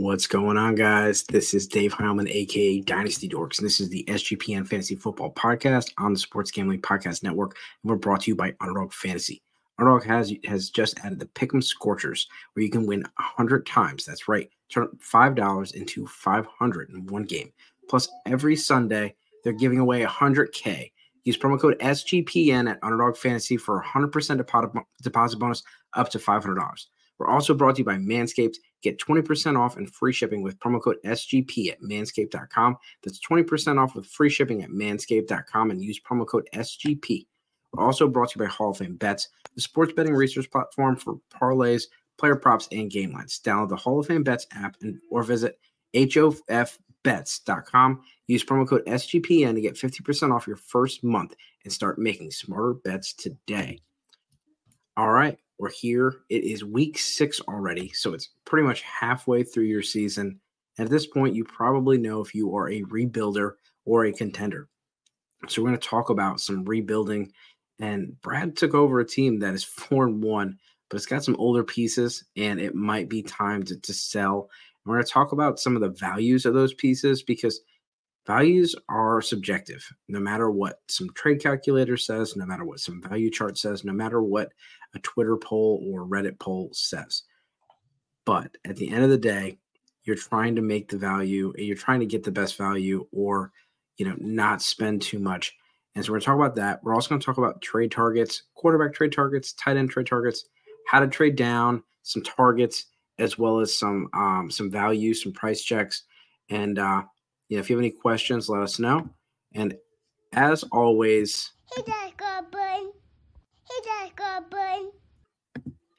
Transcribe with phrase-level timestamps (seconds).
[0.00, 1.24] What's going on, guys?
[1.24, 5.92] This is Dave Heilman, aka Dynasty Dorks, and this is the SGPN Fantasy Football Podcast
[5.98, 7.54] on the Sports Gambling Podcast Network.
[7.82, 9.42] And we're brought to you by Underdog Fantasy.
[9.78, 14.06] Underdog has has just added the Pick'em Scorchers, where you can win hundred times.
[14.06, 17.52] That's right, turn five dollars into five hundred in one game.
[17.86, 20.90] Plus, every Sunday they're giving away hundred k.
[21.24, 24.38] Use promo code SGPN at Underdog Fantasy for a hundred percent
[25.02, 25.62] deposit bonus
[25.92, 26.88] up to five hundred dollars.
[27.18, 28.56] We're also brought to you by Manscaped.
[28.82, 32.76] Get 20% off and free shipping with promo code SGP at manscaped.com.
[33.02, 37.26] That's 20% off with free shipping at manscaped.com and use promo code SGP.
[37.72, 40.96] We're also brought to you by Hall of Fame Bets, the sports betting research platform
[40.96, 41.84] for parlays,
[42.18, 43.40] player props, and game lines.
[43.44, 45.58] Download the Hall of Fame Bets app and or visit
[45.94, 46.80] HOFBets.com.
[48.26, 51.34] Use promo code SGPN to get 50% off your first month
[51.64, 53.80] and start making smarter bets today.
[54.96, 55.38] All right.
[55.60, 56.22] We're here.
[56.30, 60.40] It is week six already, so it's pretty much halfway through your season.
[60.78, 63.52] And at this point, you probably know if you are a rebuilder
[63.84, 64.70] or a contender.
[65.48, 67.32] So we're going to talk about some rebuilding.
[67.78, 71.36] And Brad took over a team that is four and one, but it's got some
[71.38, 74.48] older pieces, and it might be time to, to sell.
[74.84, 77.60] And we're going to talk about some of the values of those pieces because
[78.30, 83.30] values are subjective no matter what some trade calculator says no matter what some value
[83.30, 84.50] chart says no matter what
[84.94, 87.22] a Twitter poll or Reddit poll says.
[88.24, 89.58] But at the end of the day,
[90.04, 93.52] you're trying to make the value, you're trying to get the best value or,
[93.96, 95.54] you know, not spend too much.
[95.94, 96.82] And so we're going to talk about that.
[96.82, 100.44] We're also going to talk about trade targets, quarterback trade targets, tight end trade targets,
[100.86, 102.86] how to trade down, some targets,
[103.18, 106.04] as well as some um, some value, some price checks.
[106.48, 107.02] And uh,
[107.50, 109.10] yeah, if you have any questions, let us know.
[109.54, 109.76] And
[110.32, 112.12] as always, hit that
[112.50, 112.92] button.
[113.68, 113.84] Hit
[114.16, 114.92] that button.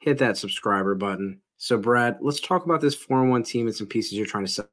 [0.00, 1.40] Hit that subscriber button.
[1.58, 4.50] So, Brad, let's talk about this 4 1 team and some pieces you're trying to
[4.50, 4.68] sell.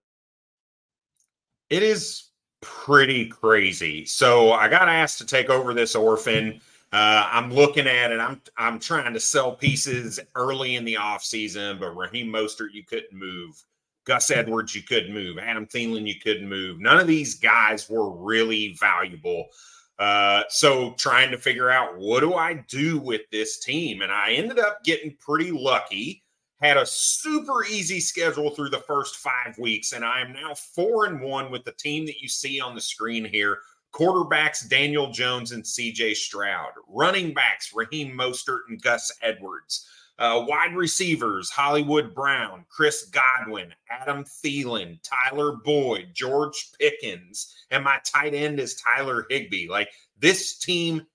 [1.69, 2.29] It is
[2.61, 4.05] pretty crazy.
[4.05, 6.61] So, I got asked to take over this orphan.
[6.93, 8.21] Uh, I'm looking at it.
[8.21, 13.13] I'm I'm trying to sell pieces early in the offseason, but Raheem Mostert, you couldn't
[13.13, 13.63] move.
[14.09, 15.37] Gus Edwards, you couldn't move.
[15.37, 16.79] Adam Thielen, you couldn't move.
[16.79, 19.45] None of these guys were really valuable.
[19.99, 24.31] Uh, so trying to figure out what do I do with this team, and I
[24.31, 26.23] ended up getting pretty lucky.
[26.59, 31.05] Had a super easy schedule through the first five weeks, and I am now four
[31.05, 33.59] and one with the team that you see on the screen here.
[33.93, 39.87] Quarterbacks Daniel Jones and CJ Stroud, running backs Raheem Mostert and Gus Edwards.
[40.19, 47.99] Uh, wide receivers, Hollywood Brown, Chris Godwin, Adam Thielen, Tyler Boyd, George Pickens, and my
[48.05, 49.69] tight end is Tyler Higbee.
[49.69, 51.07] Like this team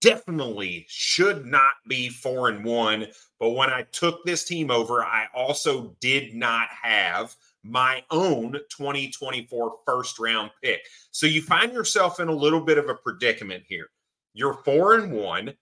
[0.00, 3.06] definitely should not be four and one.
[3.38, 9.72] But when I took this team over, I also did not have my own 2024
[9.84, 10.80] first round pick.
[11.10, 13.88] So you find yourself in a little bit of a predicament here.
[14.32, 15.54] You're four and one.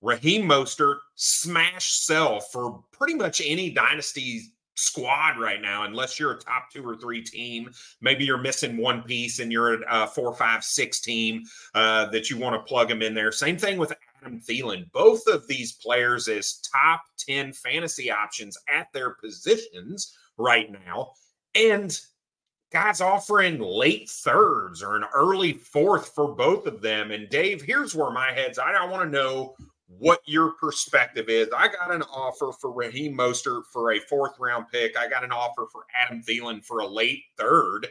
[0.00, 6.38] Raheem Mostert smash sell for pretty much any dynasty squad right now, unless you're a
[6.38, 7.70] top two or three team.
[8.00, 11.42] Maybe you're missing one piece and you're a four, five, six team
[11.74, 13.32] uh, that you want to plug them in there.
[13.32, 13.92] Same thing with
[14.22, 14.90] Adam Thielen.
[14.92, 21.12] Both of these players as top 10 fantasy options at their positions right now.
[21.56, 21.98] And
[22.70, 27.10] guys offering late thirds or an early fourth for both of them.
[27.10, 29.56] And Dave, here's where my head's I want to know
[29.98, 31.48] what your perspective is.
[31.56, 34.96] I got an offer for Raheem Mostert for a fourth round pick.
[34.96, 37.88] I got an offer for Adam Thielen for a late third.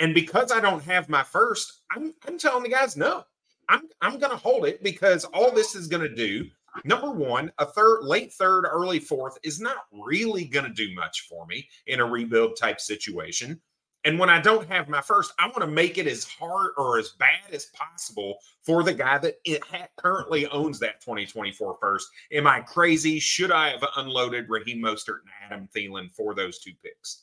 [0.00, 3.24] And because I don't have my first, I'm, I'm telling the guys no.
[3.68, 6.46] I'm I'm going to hold it because all this is going to do.
[6.84, 11.26] Number one, a third, late third, early fourth is not really going to do much
[11.28, 13.60] for me in a rebuild type situation.
[14.04, 16.98] And when I don't have my first, I want to make it as hard or
[16.98, 19.36] as bad as possible for the guy that
[19.70, 22.08] ha- currently owns that 2024 first.
[22.32, 23.18] Am I crazy?
[23.18, 27.22] Should I have unloaded Raheem Mostert and Adam Thielen for those two picks?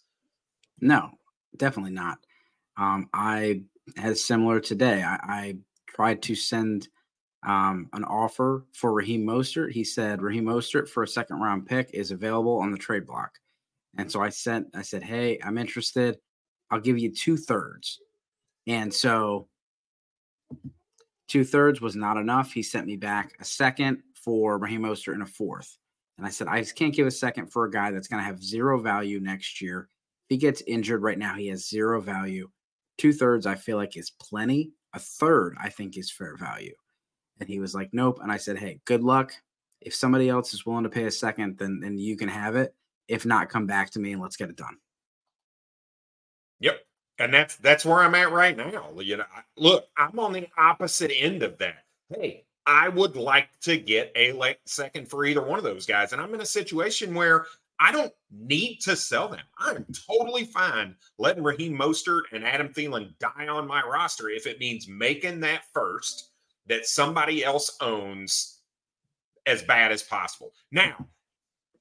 [0.80, 1.12] No,
[1.58, 2.18] definitely not.
[2.78, 3.62] Um, I
[3.96, 5.04] had similar today.
[5.04, 5.58] I, I
[5.88, 6.88] tried to send
[7.44, 9.72] um, an offer for Raheem Mostert.
[9.72, 13.38] He said Raheem Mostert for a second round pick is available on the trade block.
[13.98, 16.18] And so I sent, I said, Hey, I'm interested.
[16.72, 18.00] I'll give you two thirds.
[18.66, 19.48] And so
[21.28, 22.52] two thirds was not enough.
[22.52, 25.78] He sent me back a second for Raheem Mostert and a fourth.
[26.18, 28.26] And I said, I just can't give a second for a guy that's going to
[28.26, 29.90] have zero value next year.
[30.30, 32.50] If he gets injured right now, he has zero value.
[32.98, 34.72] Two thirds, I feel like, is plenty.
[34.94, 36.76] A third, I think, is fair value.
[37.40, 38.20] And he was like, Nope.
[38.22, 39.34] And I said, Hey, good luck.
[39.82, 42.76] If somebody else is willing to pay a second, then, then you can have it.
[43.08, 44.78] If not, come back to me and let's get it done.
[46.62, 46.80] Yep.
[47.20, 48.68] And that's that's where I'm at right now.
[49.02, 49.26] You know,
[49.58, 51.84] look, I'm on the opposite end of that.
[52.10, 56.14] Hey, I would like to get a late second for either one of those guys.
[56.14, 57.46] And I'm in a situation where
[57.80, 59.42] I don't need to sell them.
[59.58, 64.60] I'm totally fine letting Raheem Mostert and Adam Thielen die on my roster if it
[64.60, 66.30] means making that first
[66.68, 68.60] that somebody else owns
[69.48, 70.54] as bad as possible.
[70.72, 71.08] Now,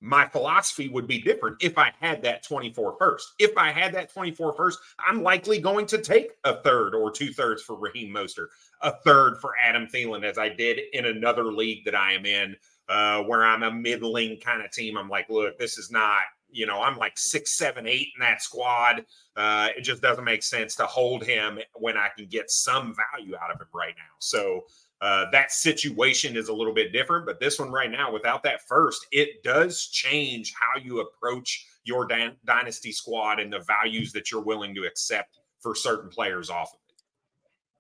[0.00, 3.35] my philosophy would be different if I had that 24 first.
[3.38, 7.32] If I had that 24 first, I'm likely going to take a third or two
[7.32, 8.49] thirds for Raheem Mostert,
[8.81, 12.56] a third for Adam Thielen, as I did in another league that I am in,
[12.88, 14.97] uh, where I'm a middling kind of team.
[14.97, 18.43] I'm like, look, this is not, you know, I'm like six, seven, eight in that
[18.43, 19.05] squad.
[19.37, 23.37] Uh, it just doesn't make sense to hold him when I can get some value
[23.37, 24.14] out of him right now.
[24.19, 24.64] So,
[25.00, 28.61] uh, that situation is a little bit different, but this one right now, without that
[28.69, 34.31] first, it does change how you approach your dan- dynasty squad and the values that
[34.31, 37.02] you're willing to accept for certain players off of it.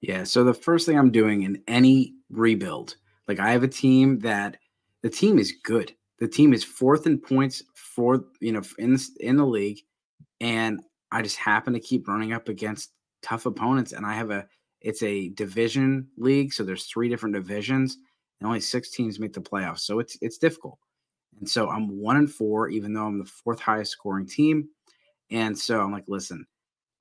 [0.08, 0.24] Yeah.
[0.24, 2.96] So the first thing I'm doing in any rebuild,
[3.28, 4.56] like I have a team that
[5.02, 5.92] the team is good.
[6.18, 9.80] The team is fourth in points for you know in in the league,
[10.40, 10.80] and
[11.12, 12.92] I just happen to keep running up against
[13.22, 14.46] tough opponents, and I have a
[14.80, 17.98] it's a division league, so there's three different divisions,
[18.40, 19.80] and only six teams make the playoffs.
[19.80, 20.78] So it's it's difficult.
[21.38, 24.68] And so I'm one and four, even though I'm the fourth highest scoring team.
[25.30, 26.46] And so I'm like, listen,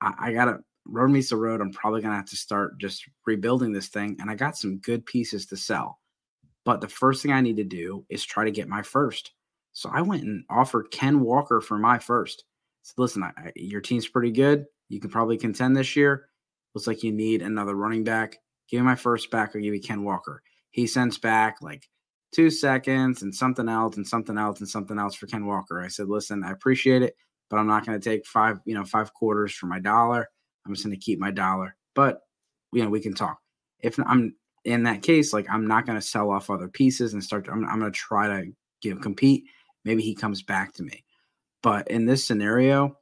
[0.00, 1.60] I, I gotta road meets the road.
[1.60, 4.16] I'm probably gonna have to start just rebuilding this thing.
[4.20, 5.98] And I got some good pieces to sell.
[6.64, 9.32] But the first thing I need to do is try to get my first.
[9.72, 12.44] So I went and offered Ken Walker for my first.
[12.82, 14.66] So listen, I, your team's pretty good.
[14.88, 16.29] You can probably contend this year.
[16.74, 18.38] Looks like you need another running back.
[18.68, 20.42] Give me my first back or give me Ken Walker.
[20.70, 21.88] He sends back like
[22.32, 25.82] two seconds and something else and something else and something else for Ken Walker.
[25.82, 27.16] I said, listen, I appreciate it,
[27.48, 30.28] but I'm not going to take five, you know, five quarters for my dollar.
[30.64, 31.76] I'm just going to keep my dollar.
[31.94, 32.20] But
[32.72, 33.38] you know, we can talk.
[33.80, 34.34] If I'm
[34.64, 37.46] in that case, like I'm not going to sell off other pieces and start.
[37.46, 38.52] To, I'm, I'm going to try to
[38.82, 39.44] give compete.
[39.84, 41.04] Maybe he comes back to me.
[41.62, 42.96] But in this scenario,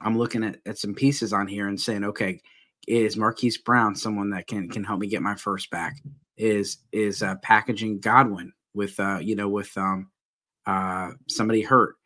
[0.00, 2.40] I'm looking at, at some pieces on here and saying, okay,
[2.86, 5.96] is Marquise Brown someone that can can help me get my first back?
[6.36, 10.10] Is is uh, packaging Godwin with uh you know with um
[10.66, 11.96] uh somebody hurt?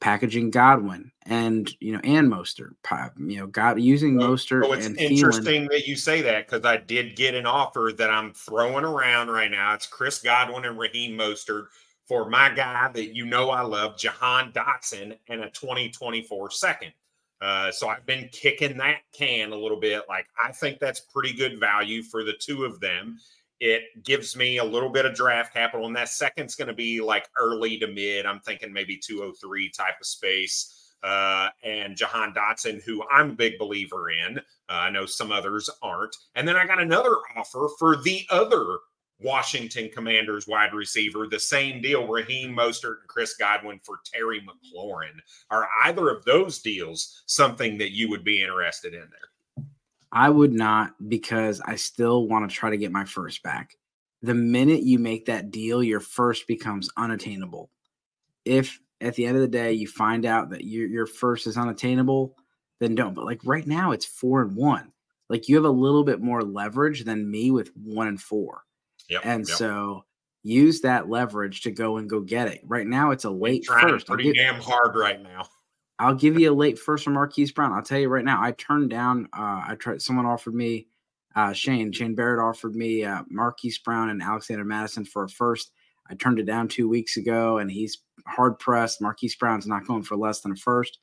[0.00, 2.72] Packaging Godwin and you know and Mostert,
[3.16, 4.64] you know, God using so, Mostert.
[4.64, 5.70] So it's interesting Thielen.
[5.70, 9.50] that you say that because I did get an offer that I'm throwing around right
[9.50, 9.72] now.
[9.72, 11.68] It's Chris Godwin and Raheem Mostert
[12.06, 16.92] for my guy that you know I love, Jahan Dotson, and a 2024 second.
[17.40, 20.04] Uh, so I've been kicking that can a little bit.
[20.08, 23.18] Like I think that's pretty good value for the two of them.
[23.60, 27.00] It gives me a little bit of draft capital, and that second's going to be
[27.00, 28.26] like early to mid.
[28.26, 30.80] I'm thinking maybe 203 type of space.
[31.02, 34.38] Uh, and Jahan Dotson, who I'm a big believer in.
[34.38, 36.16] Uh, I know some others aren't.
[36.34, 38.78] And then I got another offer for the other
[39.20, 41.26] Washington Commanders wide receiver.
[41.26, 45.18] The same deal, Raheem Mostert and Chris Godwin for Terry McLaurin.
[45.50, 49.66] Are either of those deals something that you would be interested in there?
[50.12, 53.76] I would not because I still want to try to get my first back.
[54.22, 57.70] The minute you make that deal, your first becomes unattainable.
[58.44, 61.56] If at the end of the day you find out that your your first is
[61.56, 62.36] unattainable,
[62.80, 63.14] then don't.
[63.14, 64.92] But like right now, it's four and one.
[65.28, 68.62] Like you have a little bit more leverage than me with one and four.
[69.08, 69.56] Yep, and yep.
[69.56, 70.04] so
[70.42, 72.60] use that leverage to go and go get it.
[72.64, 74.06] Right now, it's a late first.
[74.06, 75.46] Pretty give, damn hard right now.
[75.98, 77.72] I'll give you a late first from Marquise Brown.
[77.72, 78.42] I'll tell you right now.
[78.42, 79.28] I turned down.
[79.32, 80.02] Uh, I tried.
[80.02, 80.88] Someone offered me.
[81.36, 85.72] Uh, Shane Shane Barrett offered me uh, Marquise Brown and Alexander Mattison for a first.
[86.10, 89.00] I turned it down two weeks ago, and he's hard pressed.
[89.00, 90.98] Marquise Brown's not going for less than a first.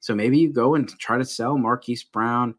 [0.00, 2.54] So maybe you go and try to sell Marquise Brown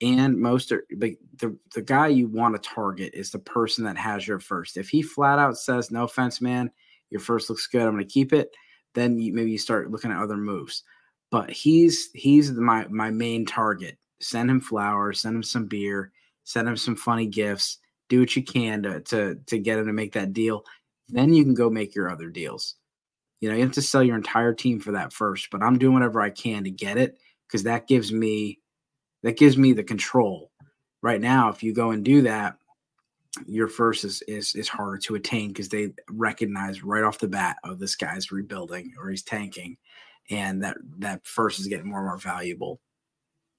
[0.00, 3.96] and most are the, the the guy you want to target is the person that
[3.96, 4.76] has your first.
[4.76, 6.70] If he flat out says, "No offense, man,
[7.10, 7.82] your first looks good.
[7.82, 8.54] I'm going to keep it,"
[8.94, 10.84] then you, maybe you start looking at other moves.
[11.30, 13.98] But he's he's my my main target.
[14.20, 16.12] Send him flowers, send him some beer,
[16.44, 17.78] send him some funny gifts.
[18.08, 20.64] Do what you can to to to get him to make that deal.
[21.08, 22.76] Then you can go make your other deals.
[23.40, 25.48] You know, you have to sell your entire team for that first.
[25.50, 28.60] But I'm doing whatever I can to get it because that gives me
[29.22, 30.50] that gives me the control.
[31.02, 32.56] Right now, if you go and do that,
[33.46, 37.56] your first is is, is harder to attain because they recognize right off the bat,
[37.64, 39.76] oh, this guy's rebuilding or he's tanking,
[40.30, 42.80] and that that first is getting more and more valuable.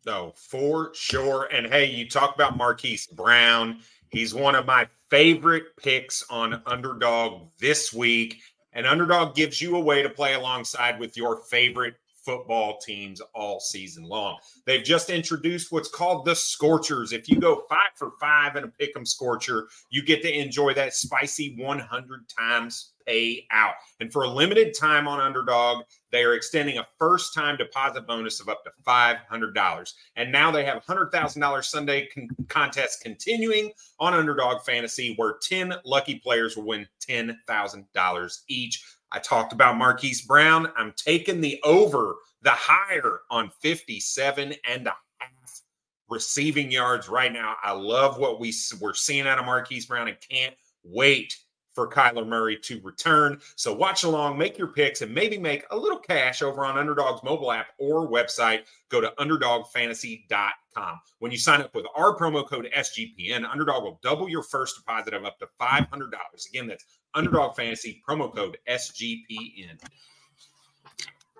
[0.05, 1.47] No, for sure.
[1.51, 3.79] And hey, you talk about Marquise Brown.
[4.09, 8.41] He's one of my favorite picks on Underdog this week.
[8.73, 11.95] And Underdog gives you a way to play alongside with your favorite
[12.29, 14.37] football teams all season long.
[14.67, 17.11] They've just introduced what's called the Scorchers.
[17.11, 20.93] If you go five for five in a pick'em Scorcher, you get to enjoy that
[20.93, 23.73] spicy 100 times pay out.
[23.99, 28.39] And for a limited time on Underdog, they are extending a first time deposit bonus
[28.39, 29.93] of up to $500.
[30.15, 36.19] And now they have $100,000 Sunday con- contest continuing on Underdog Fantasy, where 10 lucky
[36.19, 38.83] players will win $10,000 each.
[39.11, 40.71] I talked about Marquise Brown.
[40.77, 45.61] I'm taking the over, the higher on 57 and a half
[46.09, 47.55] receiving yards right now.
[47.63, 51.35] I love what we, we're seeing out of Marquise Brown and can't wait
[51.73, 53.39] for Kyler Murray to return.
[53.55, 57.23] So watch along, make your picks, and maybe make a little cash over on Underdog's
[57.23, 58.61] mobile app or website.
[58.89, 60.99] Go to underdogfantasy.com.
[61.19, 65.13] When you sign up with our promo code SGPN, Underdog will double your first deposit
[65.13, 66.11] of up to $500.
[66.49, 69.79] Again, that's Underdog Fantasy promo code SGPN.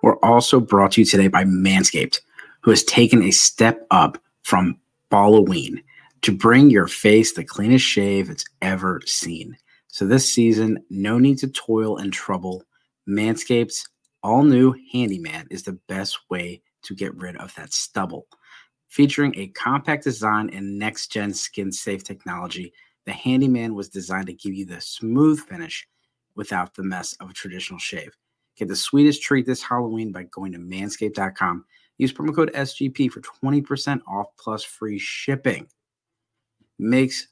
[0.02, 2.20] We're also brought to you today by Manscaped,
[2.62, 4.78] who has taken a step up from
[5.10, 5.82] Halloween
[6.22, 9.56] to bring your face the cleanest shave it's ever seen.
[9.92, 12.64] So this season, no need to toil and trouble.
[13.08, 13.88] Manscaped's
[14.22, 18.26] all new Handyman is the best way to get rid of that stubble.
[18.88, 22.72] Featuring a compact design and next gen skin safe technology,
[23.06, 25.86] the Handyman was designed to give you the smooth finish
[26.34, 28.16] without the mess of a traditional shave.
[28.56, 31.64] Get the sweetest treat this Halloween by going to manscaped.com.
[31.98, 35.66] Use promo code SGP for 20% off plus free shipping.
[36.78, 37.28] Makes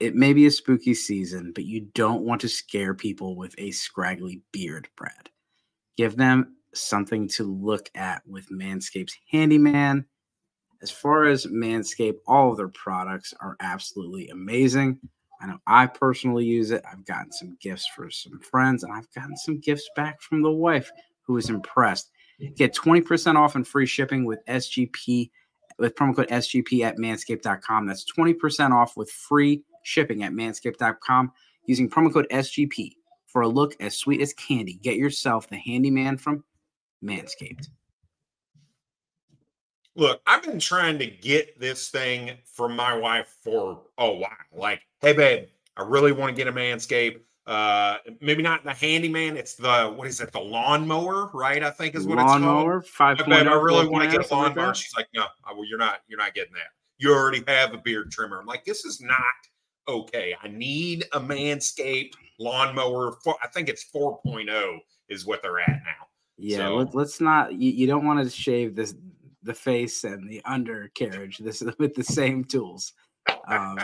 [0.00, 3.70] it may be a spooky season, but you don't want to scare people with a
[3.70, 5.30] scraggly beard, Brad.
[5.96, 10.06] Give them something to look at with Manscaped's Handyman.
[10.82, 14.98] As far as Manscaped, all of their products are absolutely amazing.
[15.42, 16.82] I know I personally use it.
[16.90, 20.50] I've gotten some gifts for some friends, and I've gotten some gifts back from the
[20.50, 20.90] wife
[21.22, 22.10] who was impressed.
[22.56, 25.30] Get 20% off and free shipping with SGP
[25.78, 27.86] with promo code SGP at manscaped.com.
[27.86, 31.32] That's 20% off with free shipping at manscaped.com
[31.66, 32.92] using promo code SGP
[33.26, 34.74] for a look as sweet as candy.
[34.74, 36.44] Get yourself the handyman from
[37.04, 37.68] Manscaped.
[39.96, 44.30] Look, I've been trying to get this thing from my wife for a while.
[44.52, 47.20] Like, hey, babe, I really want to get a Manscaped.
[47.46, 49.36] Uh, maybe not the handyman.
[49.36, 50.30] It's the what is it?
[50.30, 51.62] The lawnmower, right?
[51.62, 53.18] I think is what lawnmower, it's called.
[53.18, 53.48] Lawnmower Five.
[53.48, 54.68] I, I really want to get a lawnmower.
[54.68, 56.00] Like She's like, no, well, you're not.
[56.06, 56.68] You're not getting that.
[56.98, 58.38] You already have a beard trimmer.
[58.38, 59.16] I'm like, this is not
[59.90, 63.16] okay, I need a Manscaped lawnmower.
[63.42, 64.78] I think it's 4.0
[65.08, 66.06] is what they're at now.
[66.38, 66.76] Yeah, so.
[66.76, 67.52] let, us not.
[67.52, 68.94] You, you don't want to shave this
[69.42, 72.92] the face and the undercarriage this with the same tools.
[73.48, 73.78] Um,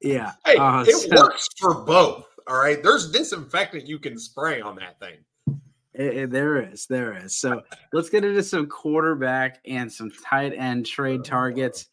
[0.00, 2.26] yeah, hey, uh, it so, works for both.
[2.46, 5.18] All right, there's disinfectant you can spray on that thing.
[5.94, 7.36] It, it, there is, there is.
[7.36, 11.86] So let's get into some quarterback and some tight end trade targets.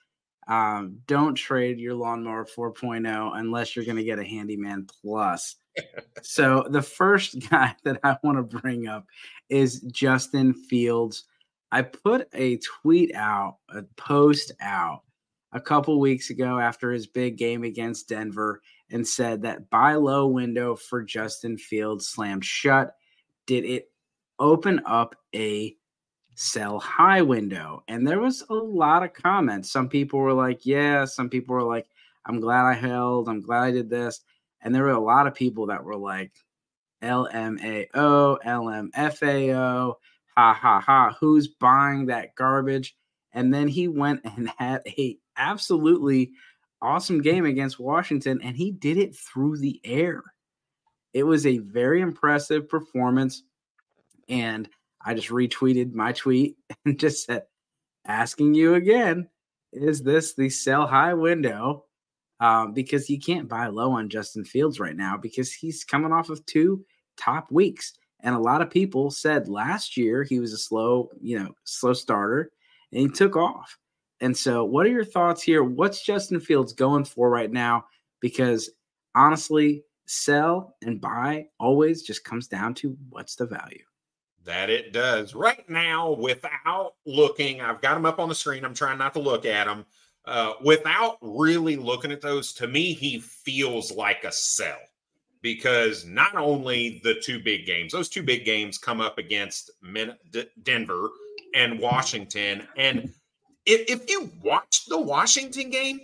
[0.47, 5.55] Um, don't trade your lawnmower 4.0 unless you're going to get a handyman plus.
[6.21, 9.05] so the first guy that I want to bring up
[9.49, 11.25] is Justin Fields.
[11.71, 15.01] I put a tweet out, a post out
[15.51, 18.61] a couple weeks ago after his big game against Denver
[18.91, 22.95] and said that buy low window for Justin Fields slammed shut.
[23.47, 23.89] Did it
[24.39, 25.75] open up a
[26.35, 27.83] sell high window.
[27.87, 29.71] And there was a lot of comments.
[29.71, 31.05] Some people were like, yeah.
[31.05, 31.87] Some people were like,
[32.25, 33.27] I'm glad I held.
[33.27, 34.21] I'm glad I did this.
[34.61, 36.31] And there were a lot of people that were like,
[37.01, 37.87] LMAO,
[38.43, 39.93] LMFAO,
[40.35, 42.95] ha ha ha, who's buying that garbage?
[43.33, 46.31] And then he went and had a absolutely
[46.81, 50.23] awesome game against Washington, and he did it through the air.
[51.13, 53.43] It was a very impressive performance.
[54.27, 54.67] And
[55.05, 57.43] I just retweeted my tweet and just said,
[58.05, 59.29] asking you again,
[59.71, 61.85] is this the sell high window?
[62.41, 66.29] Um, because you can't buy low on Justin Fields right now because he's coming off
[66.29, 66.83] of two
[67.17, 67.93] top weeks.
[68.21, 71.93] And a lot of people said last year he was a slow, you know, slow
[71.93, 72.51] starter
[72.91, 73.77] and he took off.
[74.21, 75.63] And so, what are your thoughts here?
[75.63, 77.85] What's Justin Fields going for right now?
[78.21, 78.69] Because
[79.13, 83.83] honestly, sell and buy always just comes down to what's the value.
[84.45, 85.33] That it does.
[85.33, 88.63] Right now, without looking, I've got them up on the screen.
[88.63, 89.85] I'm trying not to look at them.
[90.23, 94.77] Uh, without really looking at those, to me, he feels like a sell
[95.41, 99.71] because not only the two big games, those two big games come up against
[100.31, 101.09] D- Denver
[101.53, 102.67] and Washington.
[102.77, 103.13] And
[103.65, 106.01] if, if you watch the Washington game,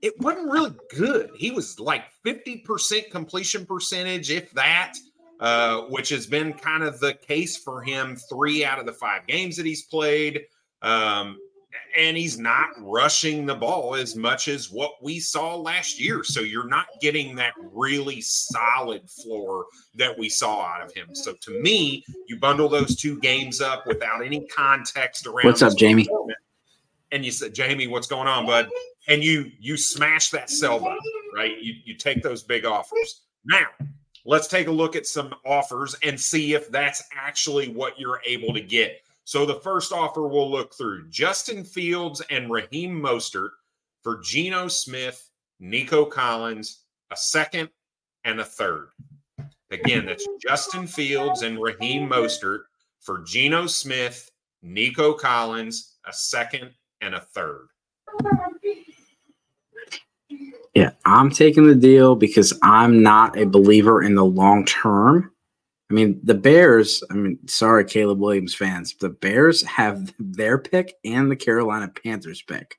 [0.00, 1.30] it wasn't really good.
[1.36, 4.94] He was like 50% completion percentage, if that.
[5.44, 9.26] Uh, which has been kind of the case for him three out of the five
[9.26, 10.46] games that he's played.
[10.80, 11.38] Um,
[11.98, 16.24] and he's not rushing the ball as much as what we saw last year.
[16.24, 21.14] So you're not getting that really solid floor that we saw out of him.
[21.14, 25.44] So to me, you bundle those two games up without any context around.
[25.44, 26.08] What's up, Jamie?
[27.12, 28.70] And you said, Jamie, what's going on, bud?
[29.08, 30.98] And you you smash that sell button,
[31.36, 31.58] right?
[31.60, 33.24] You you take those big offers.
[33.44, 33.66] Now
[34.24, 38.52] let's take a look at some offers and see if that's actually what you're able
[38.52, 43.50] to get so the first offer we'll look through Justin Fields and Raheem Mostert
[44.02, 47.70] for Geno Smith, Nico Collins, a second
[48.24, 48.90] and a third.
[49.70, 52.64] Again, that's Justin Fields and Raheem Mostert
[53.00, 54.30] for Geno Smith,
[54.62, 57.68] Nico Collins, a second and a third.
[60.74, 65.30] Yeah, I'm taking the deal because I'm not a believer in the long term.
[65.90, 70.94] I mean, the Bears, I mean, sorry, Caleb Williams fans, the Bears have their pick
[71.04, 72.78] and the Carolina Panthers pick.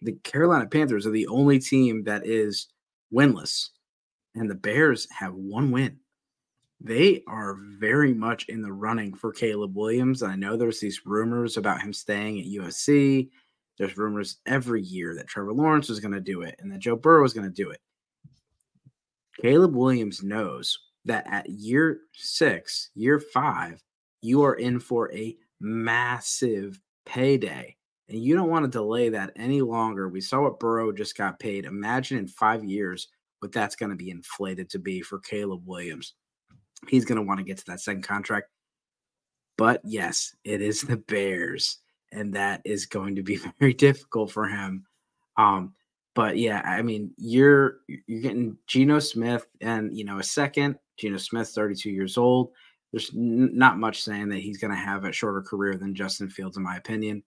[0.00, 2.68] The Carolina Panthers are the only team that is
[3.14, 3.68] winless,
[4.34, 5.98] and the Bears have one win.
[6.80, 10.24] They are very much in the running for Caleb Williams.
[10.24, 13.28] I know there's these rumors about him staying at USC.
[13.78, 16.96] There's rumors every year that Trevor Lawrence was going to do it and that Joe
[16.96, 17.80] Burrow was going to do it.
[19.40, 23.82] Caleb Williams knows that at year six, year five,
[24.20, 27.76] you are in for a massive payday.
[28.08, 30.08] And you don't want to delay that any longer.
[30.08, 31.64] We saw what Burrow just got paid.
[31.64, 33.08] Imagine in five years
[33.40, 36.14] what that's going to be inflated to be for Caleb Williams.
[36.88, 38.48] He's going to want to get to that second contract.
[39.56, 41.78] But yes, it is the Bears.
[42.12, 44.84] And that is going to be very difficult for him.
[45.36, 45.74] Um,
[46.14, 51.16] but yeah, I mean, you're you're getting Geno Smith and you know a second, Geno
[51.16, 52.50] Smith, 32 years old.
[52.92, 56.28] There's n- not much saying that he's going to have a shorter career than Justin
[56.28, 57.22] Fields, in my opinion.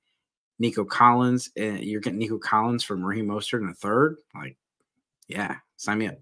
[0.60, 4.18] Nico Collins, uh, you're getting Nico Collins from Raheem Mostert in a third.
[4.36, 4.58] Like,
[5.28, 6.16] yeah, sign me up.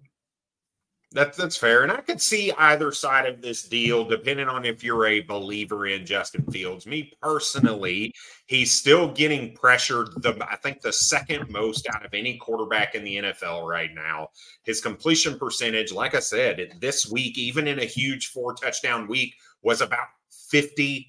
[1.13, 1.83] That, that's fair.
[1.83, 5.85] And I could see either side of this deal, depending on if you're a believer
[5.85, 6.87] in Justin Fields.
[6.87, 8.11] Me personally,
[8.47, 13.03] he's still getting pressured, the I think the second most out of any quarterback in
[13.03, 14.29] the NFL right now.
[14.63, 19.35] His completion percentage, like I said, this week, even in a huge four touchdown week,
[19.61, 20.07] was about
[20.51, 21.05] 50%.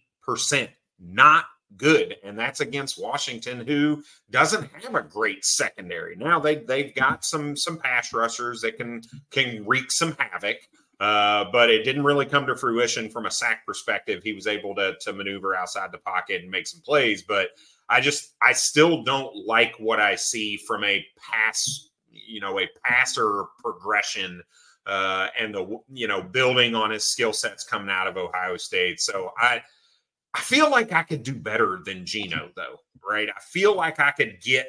[1.01, 6.17] Not good, and that's against Washington, who doesn't have a great secondary.
[6.17, 10.59] Now they they've got some some pass rushers that can can wreak some havoc.
[11.01, 14.23] Uh, but it didn't really come to fruition from a sack perspective.
[14.23, 17.49] He was able to to maneuver outside the pocket and make some plays, but
[17.89, 22.69] I just I still don't like what I see from a pass, you know, a
[22.85, 24.43] passer progression
[24.87, 29.01] uh, and the you know building on his skill sets coming out of Ohio State.
[29.01, 29.63] So I
[30.35, 32.47] I feel like I could do better than Geno, mm-hmm.
[32.57, 33.29] though, right?
[33.29, 34.67] I feel like I could get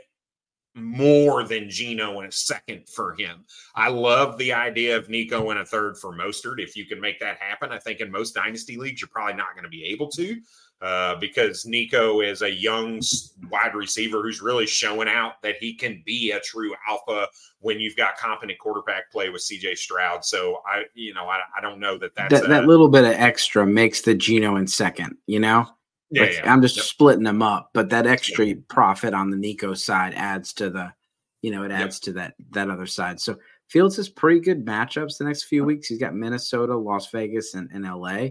[0.75, 3.45] more than Geno in a second for him.
[3.75, 6.62] I love the idea of Nico in a third for Mostert.
[6.62, 9.54] If you can make that happen, I think in most dynasty leagues, you're probably not
[9.54, 10.39] going to be able to
[10.81, 13.01] uh, because Nico is a young
[13.49, 17.27] wide receiver who's really showing out that he can be a true alpha
[17.59, 20.23] when you've got competent quarterback play with CJ Stroud.
[20.25, 23.05] So I, you know, I, I don't know that that's that, a, that little bit
[23.05, 25.67] of extra makes the Geno in second, you know?
[26.11, 26.53] Yeah, like, yeah.
[26.53, 26.85] I'm just yep.
[26.85, 28.59] splitting them up, but that extra yep.
[28.67, 30.93] profit on the Nico side adds to the,
[31.41, 32.01] you know, it adds yep.
[32.03, 33.19] to that that other side.
[33.19, 35.88] So Fields has pretty good matchups the next few weeks.
[35.88, 38.29] He's got Minnesota, Las Vegas, and, and LA.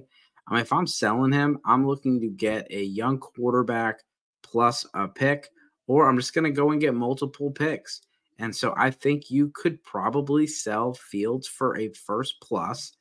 [0.48, 4.00] I mean, if I'm selling him, I'm looking to get a young quarterback
[4.42, 5.48] plus a pick,
[5.86, 8.02] or I'm just going to go and get multiple picks.
[8.38, 12.92] And so I think you could probably sell Fields for a first plus.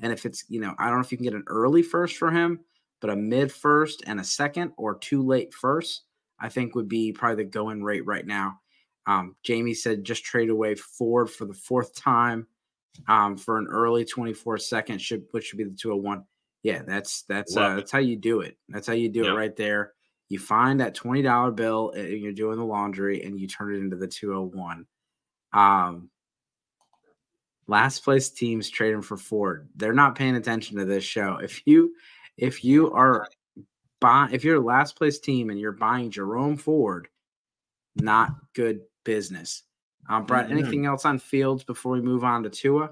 [0.00, 2.16] And if it's, you know, I don't know if you can get an early first
[2.16, 2.60] for him,
[3.00, 6.02] but a mid first and a second or two late first,
[6.38, 8.60] I think would be probably the going rate right now.
[9.06, 12.46] Um, Jamie said just trade away Ford for the fourth time
[13.08, 16.24] um, for an early 24 second, should, which should be the 201.
[16.62, 18.56] Yeah, that's that's uh, that's how you do it.
[18.68, 19.32] That's how you do yep.
[19.32, 19.92] it right there.
[20.28, 23.78] You find that twenty dollar bill and you're doing the laundry, and you turn it
[23.78, 24.86] into the two hundred one.
[25.52, 26.10] Um,
[27.66, 29.68] last place teams trading for Ford.
[29.76, 31.38] They're not paying attention to this show.
[31.42, 31.94] If you
[32.36, 33.26] if you are
[34.00, 37.08] buy if you're a last place team and you're buying Jerome Ford,
[37.96, 39.64] not good business.
[40.08, 40.58] Um, Brett, mm-hmm.
[40.58, 42.90] anything else on Fields before we move on to Tua?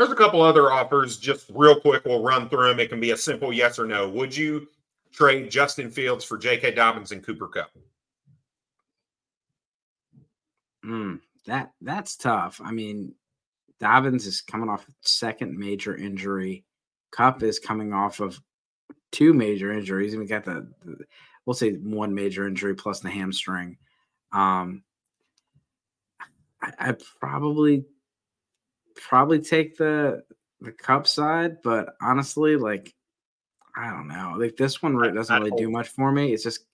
[0.00, 2.06] There's a couple other offers, just real quick.
[2.06, 2.80] We'll run through them.
[2.80, 4.08] It can be a simple yes or no.
[4.08, 4.66] Would you
[5.12, 6.70] trade Justin Fields for J.K.
[6.70, 7.68] Dobbins and Cooper Kupp?
[10.82, 12.62] Mm, that that's tough.
[12.64, 13.14] I mean,
[13.78, 16.64] Dobbins is coming off second major injury.
[17.10, 18.40] Kupp is coming off of
[19.12, 20.16] two major injuries.
[20.16, 21.04] We got the, the,
[21.44, 23.76] we'll say one major injury plus the hamstring.
[24.32, 24.82] Um,
[26.62, 27.84] I, I probably
[29.00, 30.22] probably take the
[30.60, 32.94] the Kupp side, but honestly, like
[33.76, 34.36] I don't know.
[34.38, 36.32] Like this one doesn't really do much for me.
[36.32, 36.66] It's just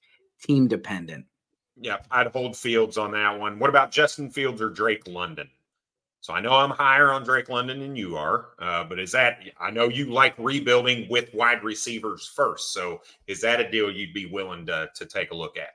[0.42, 1.26] team dependent.
[1.78, 3.58] Yeah, I'd hold Fields on that one.
[3.58, 5.48] What about Justin Fields or Drake London?
[6.20, 9.40] So I know I'm higher on Drake London than you are, uh, but is that
[9.60, 12.72] I know you like rebuilding with wide receivers first.
[12.72, 15.74] So is that a deal you'd be willing to to take a look at?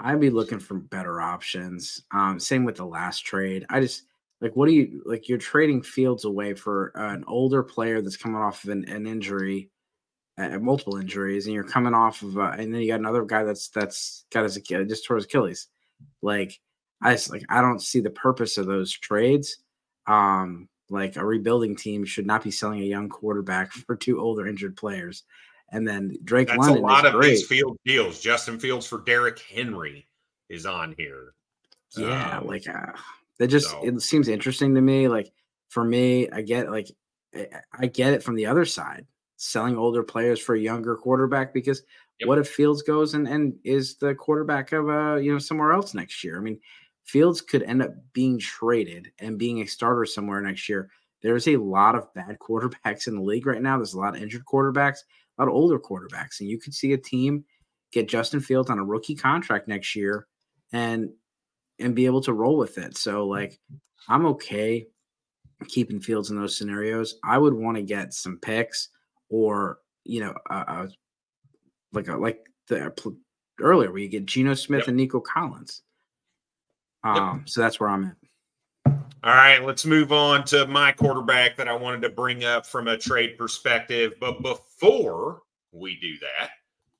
[0.00, 2.02] I'd be looking for better options.
[2.12, 3.66] Um, same with the last trade.
[3.68, 4.04] I just
[4.42, 5.28] like what do you like?
[5.28, 9.70] You're trading Fields away for an older player that's coming off of an, an injury,
[10.36, 13.44] uh, multiple injuries, and you're coming off of, uh, and then you got another guy
[13.44, 15.68] that's that's got his just tore his Achilles.
[16.22, 16.60] Like
[17.00, 19.58] I just like I don't see the purpose of those trades.
[20.08, 24.48] Um, like a rebuilding team should not be selling a young quarterback for two older
[24.48, 25.22] injured players.
[25.70, 26.82] And then Drake That's London.
[26.82, 27.30] a lot of great.
[27.30, 28.20] these field deals.
[28.20, 30.06] Justin Fields for Derrick Henry
[30.50, 31.32] is on here.
[31.96, 32.92] Yeah, um, like uh,
[33.38, 33.84] that just so.
[33.84, 35.08] it seems interesting to me.
[35.08, 35.32] Like
[35.68, 36.88] for me, I get like
[37.78, 41.82] I get it from the other side, selling older players for a younger quarterback because
[42.20, 42.28] yep.
[42.28, 45.94] what if Fields goes and, and is the quarterback of uh you know somewhere else
[45.94, 46.38] next year?
[46.38, 46.60] I mean,
[47.04, 50.90] Fields could end up being traded and being a starter somewhere next year.
[51.22, 53.76] There's a lot of bad quarterbacks in the league right now.
[53.76, 54.98] There's a lot of injured quarterbacks,
[55.38, 57.44] a lot of older quarterbacks, and you could see a team
[57.92, 60.26] get Justin Fields on a rookie contract next year
[60.72, 61.10] and
[61.82, 62.96] and be able to roll with it.
[62.96, 63.58] So like
[64.08, 64.86] I'm okay
[65.68, 67.16] keeping Fields in those scenarios.
[67.24, 68.88] I would want to get some picks
[69.28, 70.86] or you know uh, uh,
[71.92, 72.92] like a, like the
[73.60, 74.88] earlier where you get Geno Smith yep.
[74.88, 75.82] and Nico Collins.
[77.04, 77.48] Um, yep.
[77.48, 78.16] So that's where I'm at.
[79.24, 82.88] All right, let's move on to my quarterback that I wanted to bring up from
[82.88, 84.14] a trade perspective.
[84.18, 86.50] But before we do that,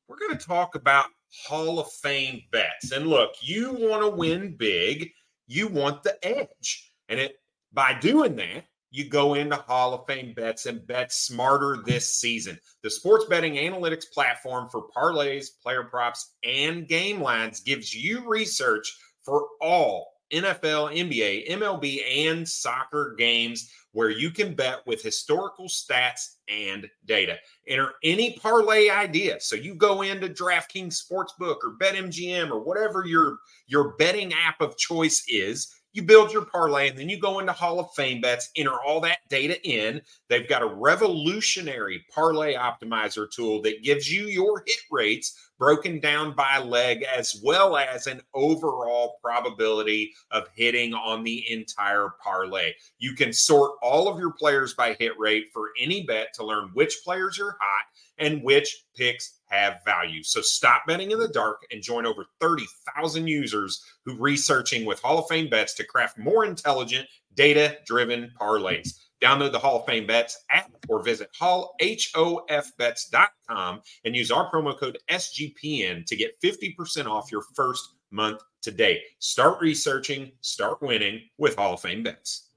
[0.06, 1.06] we're going to talk about
[1.46, 2.92] Hall of Fame bets.
[2.92, 5.10] And look, you want to win big,
[5.46, 6.92] you want the edge.
[7.08, 7.36] And it
[7.72, 12.58] by doing that, you go into Hall of Fame bets and bet smarter this season.
[12.82, 18.94] The sports betting analytics platform for parlays, player props, and game lines gives you research
[19.24, 26.36] for all NFL, NBA, MLB, and soccer games where you can bet with historical stats
[26.48, 27.36] and data.
[27.68, 29.38] Enter any parlay idea.
[29.40, 34.76] So you go into DraftKings Sportsbook or BetMGM or whatever your your betting app of
[34.78, 38.50] choice is you build your parlay and then you go into Hall of Fame bets,
[38.56, 40.00] enter all that data in.
[40.28, 46.34] They've got a revolutionary parlay optimizer tool that gives you your hit rates broken down
[46.34, 52.72] by leg as well as an overall probability of hitting on the entire parlay.
[52.98, 56.70] You can sort all of your players by hit rate for any bet to learn
[56.74, 57.84] which players are hot
[58.18, 60.22] and which picks have value.
[60.22, 65.18] So stop betting in the dark and join over 30,000 users who researching with Hall
[65.18, 68.98] of Fame bets to craft more intelligent, data-driven parlays.
[69.22, 74.98] Download the Hall of Fame Bets app or visit hallhofbets.com and use our promo code
[75.08, 79.00] SGPN to get 50% off your first month today.
[79.20, 82.48] Start researching, start winning with Hall of Fame Bets.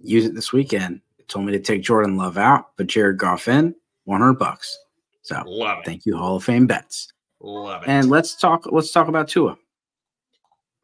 [0.00, 1.00] Use it this weekend.
[1.18, 4.78] It told me to take Jordan Love out, but Jared Goff in, 100 bucks.
[5.22, 5.84] So love it.
[5.86, 7.12] Thank you, Hall of Fame bets.
[7.40, 7.88] Love it.
[7.88, 8.66] And let's talk.
[8.70, 9.56] Let's talk about Tua.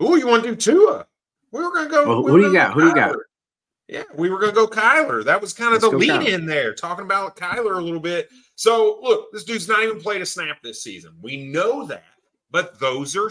[0.03, 1.07] Ooh, you want to do Tua?
[1.53, 2.09] We were gonna go.
[2.09, 2.73] Well, we who do you got?
[2.75, 3.17] Who do you got?
[3.89, 5.25] Yeah, we were gonna go Kyler.
[5.25, 6.29] That was kind of let's the lead Kyler.
[6.29, 8.29] in there, talking about Kyler a little bit.
[8.55, 11.13] So look, this dude's not even played a snap this season.
[11.21, 12.05] We know that,
[12.51, 13.31] but those are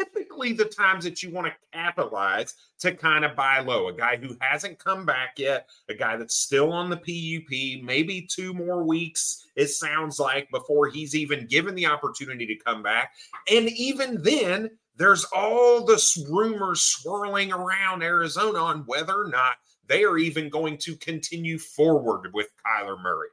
[0.00, 3.88] typically the times that you want to capitalize to kind of buy low.
[3.88, 8.26] A guy who hasn't come back yet, a guy that's still on the PUP, maybe
[8.28, 13.12] two more weeks, it sounds like, before he's even given the opportunity to come back.
[13.50, 19.54] And even then, there's all this rumors swirling around Arizona on whether or not
[19.86, 23.28] they are even going to continue forward with Kyler Murray.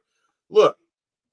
[0.50, 0.76] Look,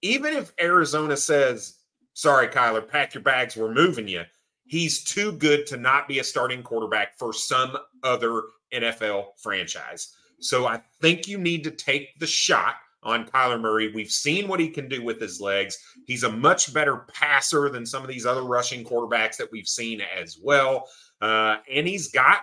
[0.01, 1.75] even if Arizona says,
[2.13, 4.23] sorry, Kyler, pack your bags, we're moving you
[4.65, 10.13] he's too good to not be a starting quarterback for some other NFL franchise.
[10.39, 13.93] So I think you need to take the shot on Kyler Murray.
[13.93, 15.77] We've seen what he can do with his legs.
[16.07, 20.01] He's a much better passer than some of these other rushing quarterbacks that we've seen
[20.01, 20.89] as well.
[21.21, 22.41] Uh, and he's got,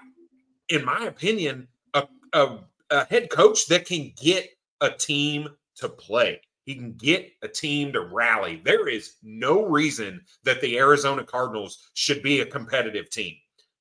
[0.69, 2.59] in my opinion, a, a,
[2.91, 4.49] a head coach that can get
[4.81, 6.41] a team to play.
[6.65, 8.61] He can get a team to rally.
[8.65, 13.35] There is no reason that the Arizona Cardinals should be a competitive team.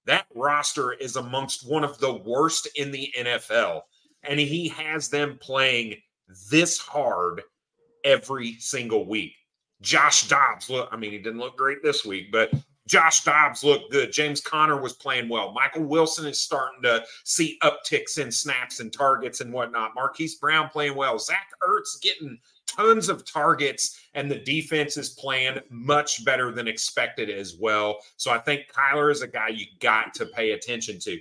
[0.06, 3.82] That roster is amongst one of the worst in the NFL,
[4.24, 5.96] and he has them playing
[6.50, 7.44] this hard
[8.04, 9.34] every single week.
[9.82, 12.52] Josh Dobbs, look, I mean, he didn't look great this week, but
[12.88, 14.12] Josh Dobbs looked good.
[14.12, 15.54] James Conner was playing well.
[15.54, 19.96] Michael Wilson is starting to see upticks in snaps and targets and whatnot.
[19.96, 21.18] Marquise Brown playing well.
[21.18, 22.40] Zach Ertz getting
[22.76, 28.00] tons of targets, and the defense is playing much better than expected as well.
[28.18, 31.20] So I think Kyler is a guy you got to pay attention to.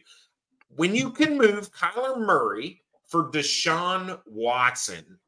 [0.76, 5.18] When you can move Kyler Murray for Deshaun Watson,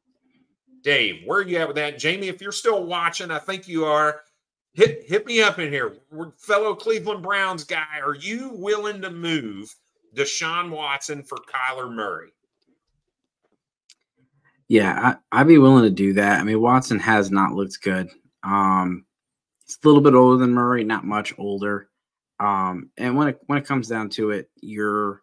[0.83, 1.97] Dave, where are you at with that?
[1.97, 4.21] Jamie, if you're still watching, I think you are.
[4.73, 5.97] Hit hit me up in here.
[6.11, 7.99] We're fellow Cleveland Browns guy.
[8.03, 9.73] Are you willing to move
[10.15, 12.31] Deshaun Watson for Kyler Murray?
[14.67, 16.39] Yeah, I, would be willing to do that.
[16.39, 18.09] I mean, Watson has not looked good.
[18.43, 19.05] Um,
[19.65, 21.89] it's a little bit older than Murray, not much older.
[22.39, 25.21] Um, and when it when it comes down to it, you're